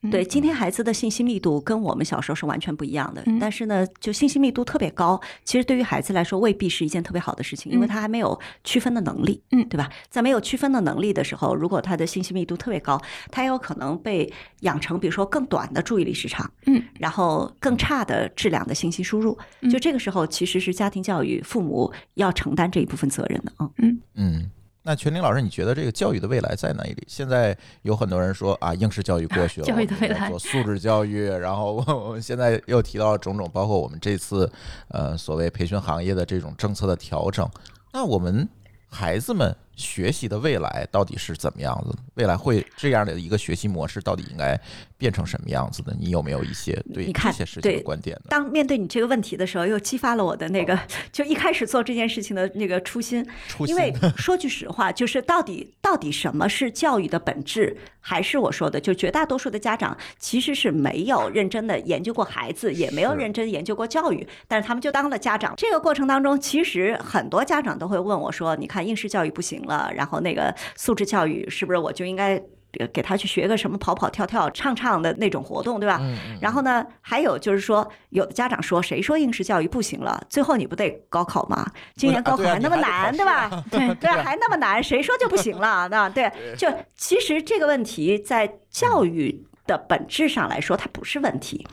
[0.00, 3.22] 嗯对，今天孩子的信息密度跟我们小时候是完全不一样的。
[3.26, 9.90] 嗯但是呢，就信息密度特别高，其实对于孩子来说未必是一件特别好的事情，因为嗯他还没有区分的能力，嗯对吧？
[10.08, 12.98] 在没有区分的能力的时候，如果他的信息密度特别高，
[13.30, 19.36] 他有可能被养成，比如说更短的注意力时长，嗯，然后更差的质量的信息输入。
[19.60, 23.68] 嗯就这个时候，其实是家庭教育父母要承担这一部分责任的啊。
[23.78, 24.50] 嗯嗯。
[24.88, 27.04] 那全林老师，你觉得这个教育的未来在哪里？
[27.06, 31.28] 现在有很多人说啊，应试教育过去了， 教育的我们应该未来做素质教育。
[31.28, 34.50] 然后我我们现在又提到了种种，包括我们这次
[34.88, 37.46] 呃所谓培训行业的这种政策的调整。
[37.92, 38.48] 那我们
[38.88, 41.96] 孩子们学习的未来到底是怎么样子？
[42.16, 44.60] 未来会这样的一个学习模式到底应该
[44.98, 45.96] 变成什么样子的？
[45.98, 48.26] 你有没有一些对看些事情的观点呢？
[48.28, 50.78] 当面对你这个问题的时候，又激发了我的那个，
[51.12, 53.24] 就一开始做这件事情的那个初心。
[53.46, 57.76] 初心因为 说句实话，就是到底到底什么是教育的本质？
[58.00, 65.54] 还是我说的，就绝大多数的家长其实是没有认真的研究过孩子，也没有认真研究过教育，但是他们就当了家长。
[65.58, 72.42] 这个过程当中，其实很多家长都会问我说：“你看应试教育不行了，然后那个素质教育是不是我就应该？”
[72.78, 75.98] 呃给他去学个什么跑跑跳跳、唱唱的那种活动，对吧？
[76.38, 80.22] 然后呢，还有就是说，有的家长说，谁说应试教育不行了？
[80.28, 81.66] 最后你不得高考吗？
[81.96, 83.48] 今年高考还那么难，对吧？
[83.70, 85.88] 对对，还那么难，谁说就不行了？
[85.88, 91.66] 那对，就其实这个问题在教育的本质上来说，它不是问题。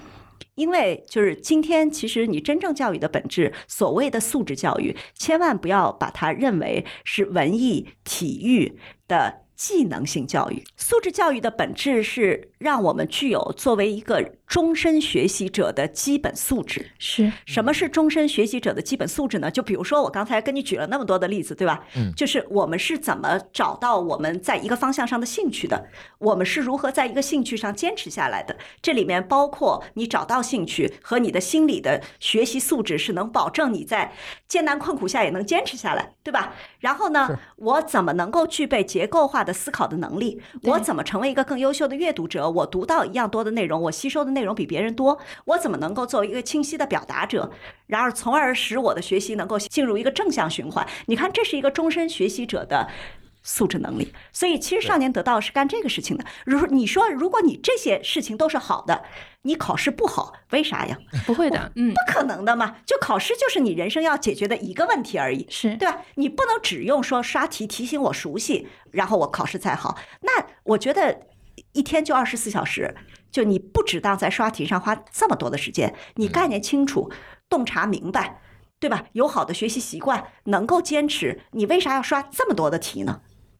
[0.55, 8.77] 因为就是今天，其实你真正教育的本质，所谓的素质教育，千万不要把它认为是文艺、体育
[9.07, 10.63] 的技能性教育。
[10.75, 16.91] 素质教育的本质是让我们具有作为一个终身学习者的基本素质。
[16.99, 19.49] 是什么是终身学习者的基本素质呢？
[19.49, 21.83] 就比如说我刚才跟你举了那么多的例子，对吧？
[21.95, 25.87] 嗯就是我们是怎么找到我们在一个方向上的兴趣的，
[26.19, 28.55] 我们是如何在一个兴趣上坚持下来的。
[28.81, 34.13] 这里面包括你找到兴趣和你的心理的学习素质是能保证你在
[34.47, 36.53] 艰难困苦下也能坚持下来，对吧？
[36.79, 40.41] 然后呢，我怎么能够具备结构化的思考的能力？
[40.63, 42.49] 我怎么成为一个更优秀的阅读者？
[42.49, 47.49] 我读到一样多的内容，我吸收的内容比别人多，我怎么能够作为一个清晰的表达者？
[47.87, 50.85] 然而，从而使我的学习能够进入一个正向循环。
[51.07, 52.87] 你看，这是一个终身学习者的。
[53.47, 56.25] 素质能力，所以其实少年得道是干这个事情的。
[56.47, 59.03] 如你说，如果你这些事情都是好的，
[59.43, 60.97] 你考试不好，为啥呀？
[61.27, 62.77] 不会的，嗯，不可能的嘛！
[62.87, 65.45] 就考试就是你人生要解决的一个问题而已。
[65.47, 66.01] 是对吧？
[66.15, 69.95] 你不能只用说刷题提醒我熟悉，然后我考试才好。
[70.21, 71.27] 那我觉得
[71.73, 72.95] 一天就二十四小时，
[73.35, 77.11] 就你不值当在刷题上花这么多的时间，你概念清楚，
[77.49, 78.39] 洞察明白，
[78.79, 79.07] 对吧？
[79.11, 83.19] 有好的学习习惯，能够坚持，你为啥要刷这么多的题呢？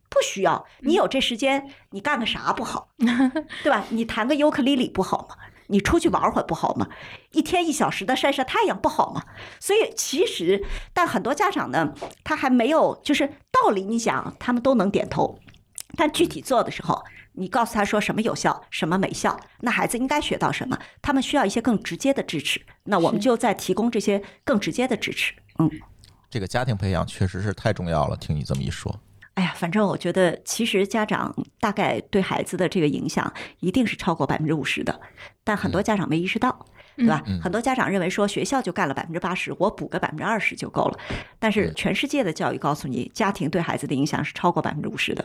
[0.10, 2.88] 不需要，你有这时间，你干个啥不好，
[3.64, 3.84] 对吧？
[3.90, 5.36] 你弹个尤克里里不好吗？
[5.68, 6.88] 你出去玩会儿不好吗？
[7.34, 9.24] 一天一小时的晒晒太阳不好吗？
[9.60, 10.64] 所以其实，
[10.94, 15.38] 但很多家长呢，他还没有就是道理，你讲他们都能点头，
[15.98, 17.04] 但具体做的时候，
[17.38, 25.34] 你告诉他说什么有效，什么没效，那孩子应该学到什么，他们需要一些更直接的支持，那我们就在提供这些更直接的支持。
[25.60, 25.70] 嗯，
[26.30, 28.18] 这个家庭培养确实是太重要了。
[28.18, 29.00] 听你这么一说，
[29.36, 35.00] 哎呀，反正我觉得，其实家长大概对孩子的这个影响一定是超过百分之五十的，
[35.44, 36.66] 但很多家长没意识到，
[36.96, 37.22] 对吧？
[37.28, 41.00] 嗯很多家长认为说学校就干了百分之八十，我补个百分之二十就够了。
[41.40, 45.24] 但是全世界的教育告诉你，家庭对孩子的影响是超过百分之五十的。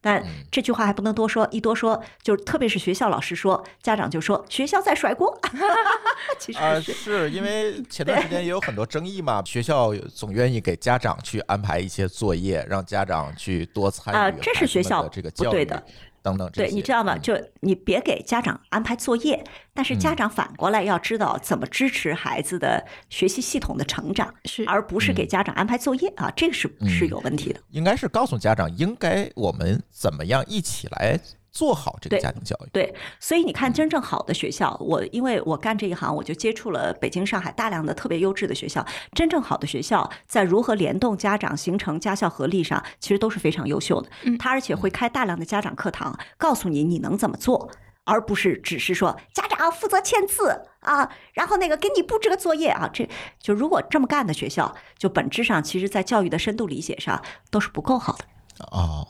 [0.00, 5.38] 但嗯这句话还不能多说，一多说就特别是学校老师说，家长就说学校在甩锅。
[6.38, 6.92] 其实是。
[6.92, 15.82] 是因为前段时间也有很多争议嘛，学校总愿意给家长去安排一些作业，让家长去多参与啊这是学校的这个教育不对的
[16.22, 17.14] 等等这对，你知道吗？
[17.16, 19.42] 嗯就你别给家长安排作业，
[19.74, 27.60] 但是家嗯长反过来要知道怎么支持孩子的学习系统的成长，是而不是给嗯家长安排作业啊，这个是是有问题的。
[27.70, 31.18] 应该是告诉家长，应该我们怎么样一起来
[31.52, 32.68] 做好这个家庭教育。
[32.72, 38.84] 对，所以你嗯看，真正好的学校，我因为我干这一行，我就接触了北京、上海大量的特别优质的学校。
[39.14, 44.10] 真正好的学校，在如何联动家长、形成家校合力上，其实都是非常优秀的。
[44.24, 47.70] 嗯他而且会开大量的家长课堂，告诉你你能怎么做。
[48.04, 58.24] 而不是只是说家长负责签字啊，然后那个给你布置个作业啊，这就如果这么干的学校，就本质上其实在教育的深度理解上都是不够好的。
[58.72, 59.06] 哦，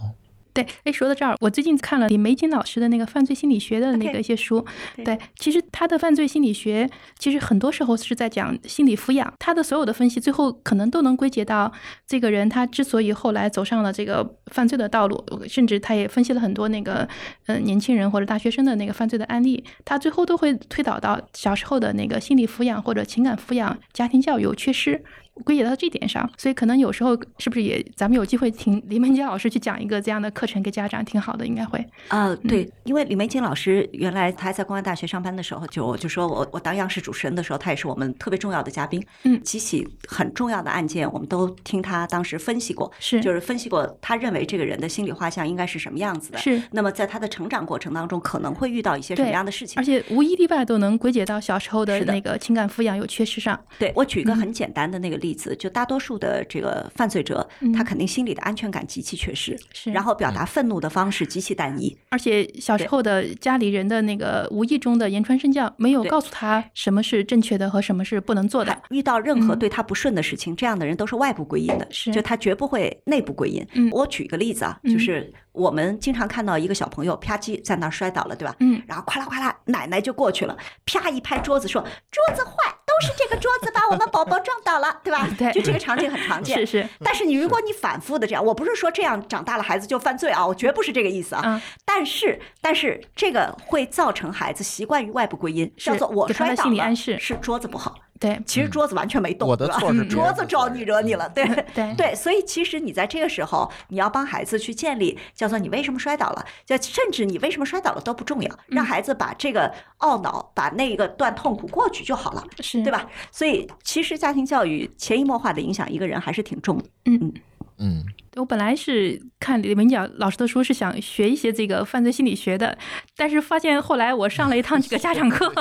[0.52, 4.64] 对，哎，说到这儿，我最近看了李玫瑾老师的那个犯罪心理学的那个一些书。
[4.96, 6.88] 对对，其实他的犯罪心理学，
[7.18, 9.32] 其实很多时候是在讲心理抚养。
[9.38, 11.72] 他的所有的分析，最后可能都能归结到
[12.06, 17.08] 这个人他之所以后来走上了这个犯罪的道路，甚至他也分析了很多那个
[17.46, 25.02] 呃年轻人或者大学生的那个犯罪的案例，他最后都会推导到小时候的那个心理抚养或者情感抚养、家庭教育有缺失。
[25.44, 31.84] 归结到这点上，所以可能有时候是不是也咱们有机会请李玫瑾老师去讲一个这样的课程给家长，挺好的，应该会。
[32.08, 39.04] 啊，对，因为李玫瑾老师原来他还在公安大学上班的时候，就我就说我我当央视主持人的时候，他也是我们特别重要的嘉宾。
[39.24, 46.38] 嗯几起很重要的案件，我们都听他当时分析过，是就是分析过他认为这个人的心理画像应该是什么样子的。
[46.38, 49.84] 是那么在他的成长过程当中，可能会遇到一些什么样的事情而？
[49.84, 53.58] 且无一例外都能归结到小时候的那个情感抚养有缺失上。
[53.78, 59.90] 对我举一个嗯很简单的那个例子，就大多数的这个犯罪者，他肯定心里的安全感极其缺失，嗯是。
[59.90, 61.96] 然后表达愤怒的方式极其单一。
[62.10, 68.76] 而且小时候的家里人的那个无意中的言传身教，没有告诉他什么是正确的和什么是不能做的。
[68.90, 69.58] 遇到任何嗯。
[69.58, 72.12] 对他不顺的事情，这样的人都是外部归因的，是。
[72.12, 73.66] 就他绝不会内部归因。
[73.74, 73.88] 嗯。
[73.92, 74.92] 我举一个例子啊，嗯。
[74.92, 78.56] 就是我们经常看到一个小朋友啪叽在那儿摔倒了，对吧？
[78.60, 80.56] 嗯，然后哗啦哗啦，奶奶就过去了，
[80.86, 82.52] 啪一拍桌子说：“桌子坏，
[82.86, 86.58] 都是这个桌子把我们宝宝撞倒了，对 吧？” 对就这个场景很常见。
[86.58, 91.42] 是是，但是你如果你反复的这样，我不是说这样长大了孩子就犯罪啊，我绝不是这个意思啊。
[91.44, 97.94] 嗯但是但是这个会造成孩子习惯于外部归因，叫做我摔倒了是桌子不好。
[98.22, 101.44] 对其实桌子完全没动，我的错是桌子招你惹你了，对
[101.74, 112.92] 对对，所以其实你在这个时候，你要帮孩子去建立叫做你为什么摔倒了，就甚至你为什么摔倒了都不重要，嗯让孩子把这个懊恼、把那个段痛苦过去就好了，是，对？
[112.92, 113.08] 吧？
[113.30, 116.84] 所以其实家庭教育潜移默化的影响一个人还是挺重的。
[117.06, 117.32] 嗯。
[117.78, 118.04] 嗯，
[118.36, 122.76] 我本来是看李文角老师的书，是想学一些这个犯罪心理学的，
[123.16, 125.52] 但是发现后来我上了一趟这个家长课，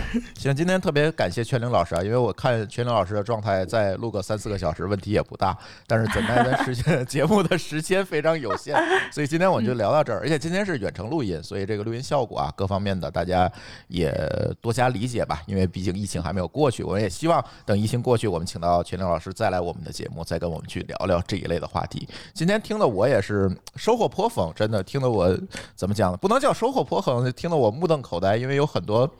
[0.38, 8.74] 行，今天特别感谢全玲老师啊，因为我看全玲老师的状态，再录个三四个小时问题也不大，但是怎奈的时间 节目的时间非常有限，
[9.12, 10.20] 所以今天我就聊到这儿。
[10.20, 13.50] 而且今天是远程录音，所以这个录音效果啊，各方面的大家
[13.88, 14.12] 也
[14.60, 22.08] 多加理解吧，因为毕竟疫情还没有过去，我们也希望等疫情过去，我们请到全玲老师再来我们的节目，再跟我们去聊聊这一类的话题。
[22.32, 25.36] 今天听的我也是收获颇丰，真的听得我
[25.74, 26.16] 怎么讲呢？
[26.16, 29.10] 不能叫收获颇丰，听得我目瞪口呆，因为有很多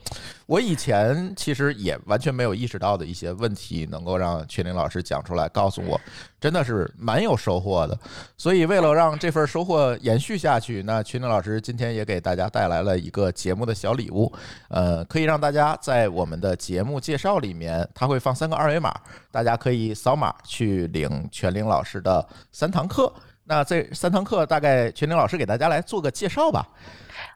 [0.53, 5.99] 我以前其实也完全没有意识到的一些问题，能够让全林老师讲出来，告诉我，
[6.39, 7.97] 真的是蛮有收获的。
[8.37, 14.31] 所以为了让这份收获延续下去，那群林老师今天也给大家带来了一个节目的小礼物，
[14.69, 18.93] 呃，可以让大家在我们的节目介绍里面，他会放三个二维码，
[19.31, 23.11] 大家可以扫码去领全林老师的三堂课。
[23.45, 26.63] 那这三堂课，大概全林老师给大家来做个介绍吧。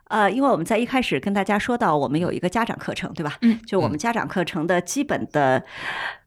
[0.10, 3.38] 呃，因为我们在一开始跟大家说到，我们有一个家长课程，对吧？
[3.41, 5.64] 嗯，就我们家长课程的基本的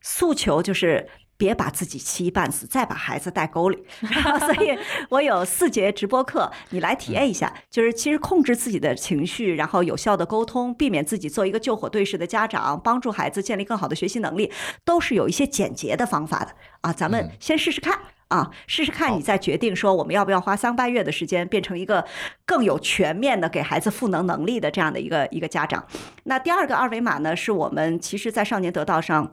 [0.00, 1.08] 诉求就是。
[1.40, 3.82] 别把自己气半死，再把孩子带沟里。
[4.40, 4.78] 所以
[5.08, 14.52] 我有四节直播课，你来体验一下，就是其实控制自己的情绪，然后有效的沟通，避免自己做一个救火队式的家长，帮助孩子建立更好的学习能力，
[14.84, 16.92] 都是有一些简洁的方法的啊。
[16.92, 17.98] 咱们先试试看。
[18.30, 22.04] 啊，试试看，你再决定说我们要不要花三半月的时间，变成一个
[22.46, 25.84] 更有全面的给孩子赋能能力的这样的一个一个家长。
[26.24, 29.32] 那第二个二维码呢，是我们其实在少年得道上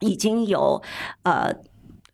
[0.00, 0.80] 已经有
[1.24, 1.52] 呃。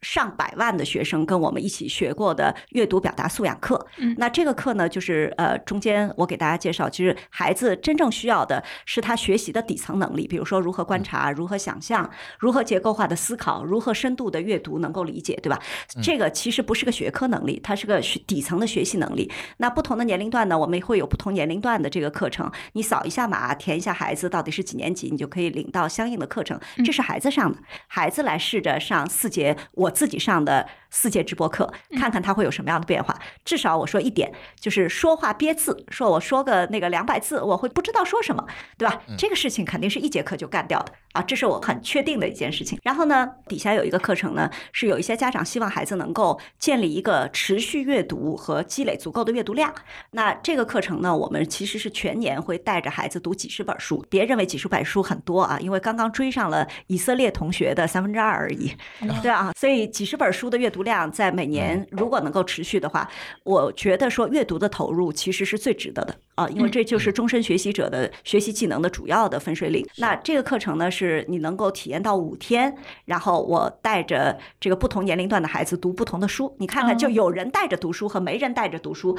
[0.03, 3.87] 上百万的学生跟我们一起学过的阅读表达素养课，
[4.17, 15.59] 那这个课呢，就是呃，中间我给大家介绍，其实孩子真正需要的是他学习的底层能力，比如说如何观察、如何想象、如何结构化的思考、如何深度的阅读能够理解，对吧？
[16.03, 19.31] 这个其实不是个学科能力，它是个学底层的学习能力。
[19.59, 26.59] 那不同的年龄段呢，我们会有不同年龄段的这个课程，你扫一下码，填一下孩子到底是几年级，你就可以领到相应的课程。
[26.85, 29.92] 这是孩子上的，孩子来试着上四节我。
[29.93, 31.69] 自己上的四节直播课，
[31.99, 33.19] 看看他会有什么样的变化。
[33.45, 34.31] 至少我说一点，
[34.61, 39.03] 就是说话憋字，说我说个那个两百字，我会不知道说什么，对吧？
[39.17, 42.79] 这个事情肯定是一节课就干掉的啊，这是我很确定的一件事情。
[42.83, 49.75] 然后呢，底下有一个课程呢，是有一些家长希望孩子能够建立一个持续阅读和积累足够的阅读量。
[50.11, 58.71] 那这个课程呢，我们其实是全年会带着孩子读几十本书，别认为几十本书很多啊，因为刚刚追上了以色列同学的三分之二而已，
[59.23, 59.83] 对啊，所以。
[59.93, 63.09] 几十本书的阅读量，在每年如果能够持续的话，
[63.45, 69.87] 我觉得说阅读的投入其实是最值得的啊，因为这就是终身学习者的学习技能的主要的分水岭。
[69.97, 79.17] 那这个课程呢，是你能够体验到五天，然后我带着这个不同年龄段的孩子读不同的书，你看看，就有人带着读书和没人带着读书。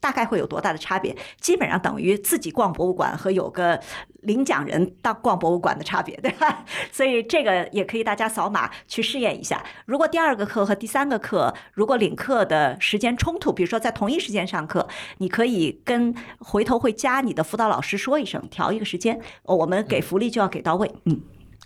[0.00, 1.16] 大概会有多大的差别？
[1.40, 3.80] 基本上等于自己逛博物馆和有个
[4.22, 6.64] 领奖人到逛博物馆的差别， 对吧？
[6.92, 9.64] 所以这个也可以大家扫码去试验一下。
[9.84, 14.86] 如果第二个课和第三个课如果领课的时间冲突，比如说在同一时间上课，
[15.18, 20.90] 你可以跟回头会加你的辅导老师说一声，调一个时间，我们给福利就要给到位。
[21.04, 21.20] 嗯。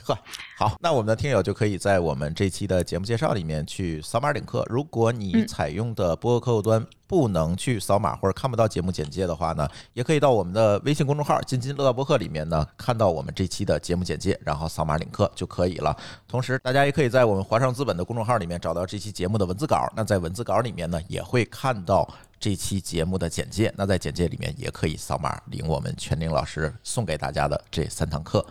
[0.05, 0.18] 呵，
[0.59, 4.64] 好，那我们的听友就可以在我们这期的节目介绍里面去扫码领课。
[4.68, 15.96] 如果你采用的播客客户端不能去扫码或者看不到节目简介的话呢，也可以到我们的微信公众号“津津乐道播客”里面呢看到我们这期的节目简介，然后扫码领课就可以了。
[16.26, 19.86] 同时，大家也可以在我们华尚资本的公众号里面找到这期节目的文字稿。
[19.94, 23.72] 那在文字稿里面呢，也会看到这期节目的简介。
[23.76, 28.44] 那在简介里面也可以扫码领我们全宁老师送给大家的这三堂课。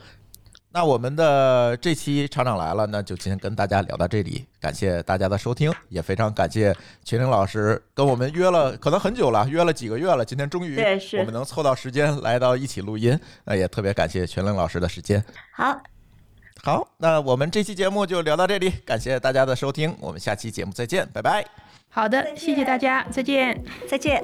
[0.72, 10.80] 那我们的这期厂长来了，那就今天跟大家聊到这里，感谢大家的收听，也非常感谢群玲老师跟我们约了，可能很久了，约了几个月了，今天终于
[11.18, 15.24] 我们能凑到时间来到一起录音，那也特别感谢群玲老师的时间。
[15.56, 15.82] 好，
[16.64, 21.44] 好，那我们这期节目就聊到这里，感谢大家的收听，我们下期节目再见，拜拜。
[21.90, 24.24] 好的，谢谢大家，再见，再见。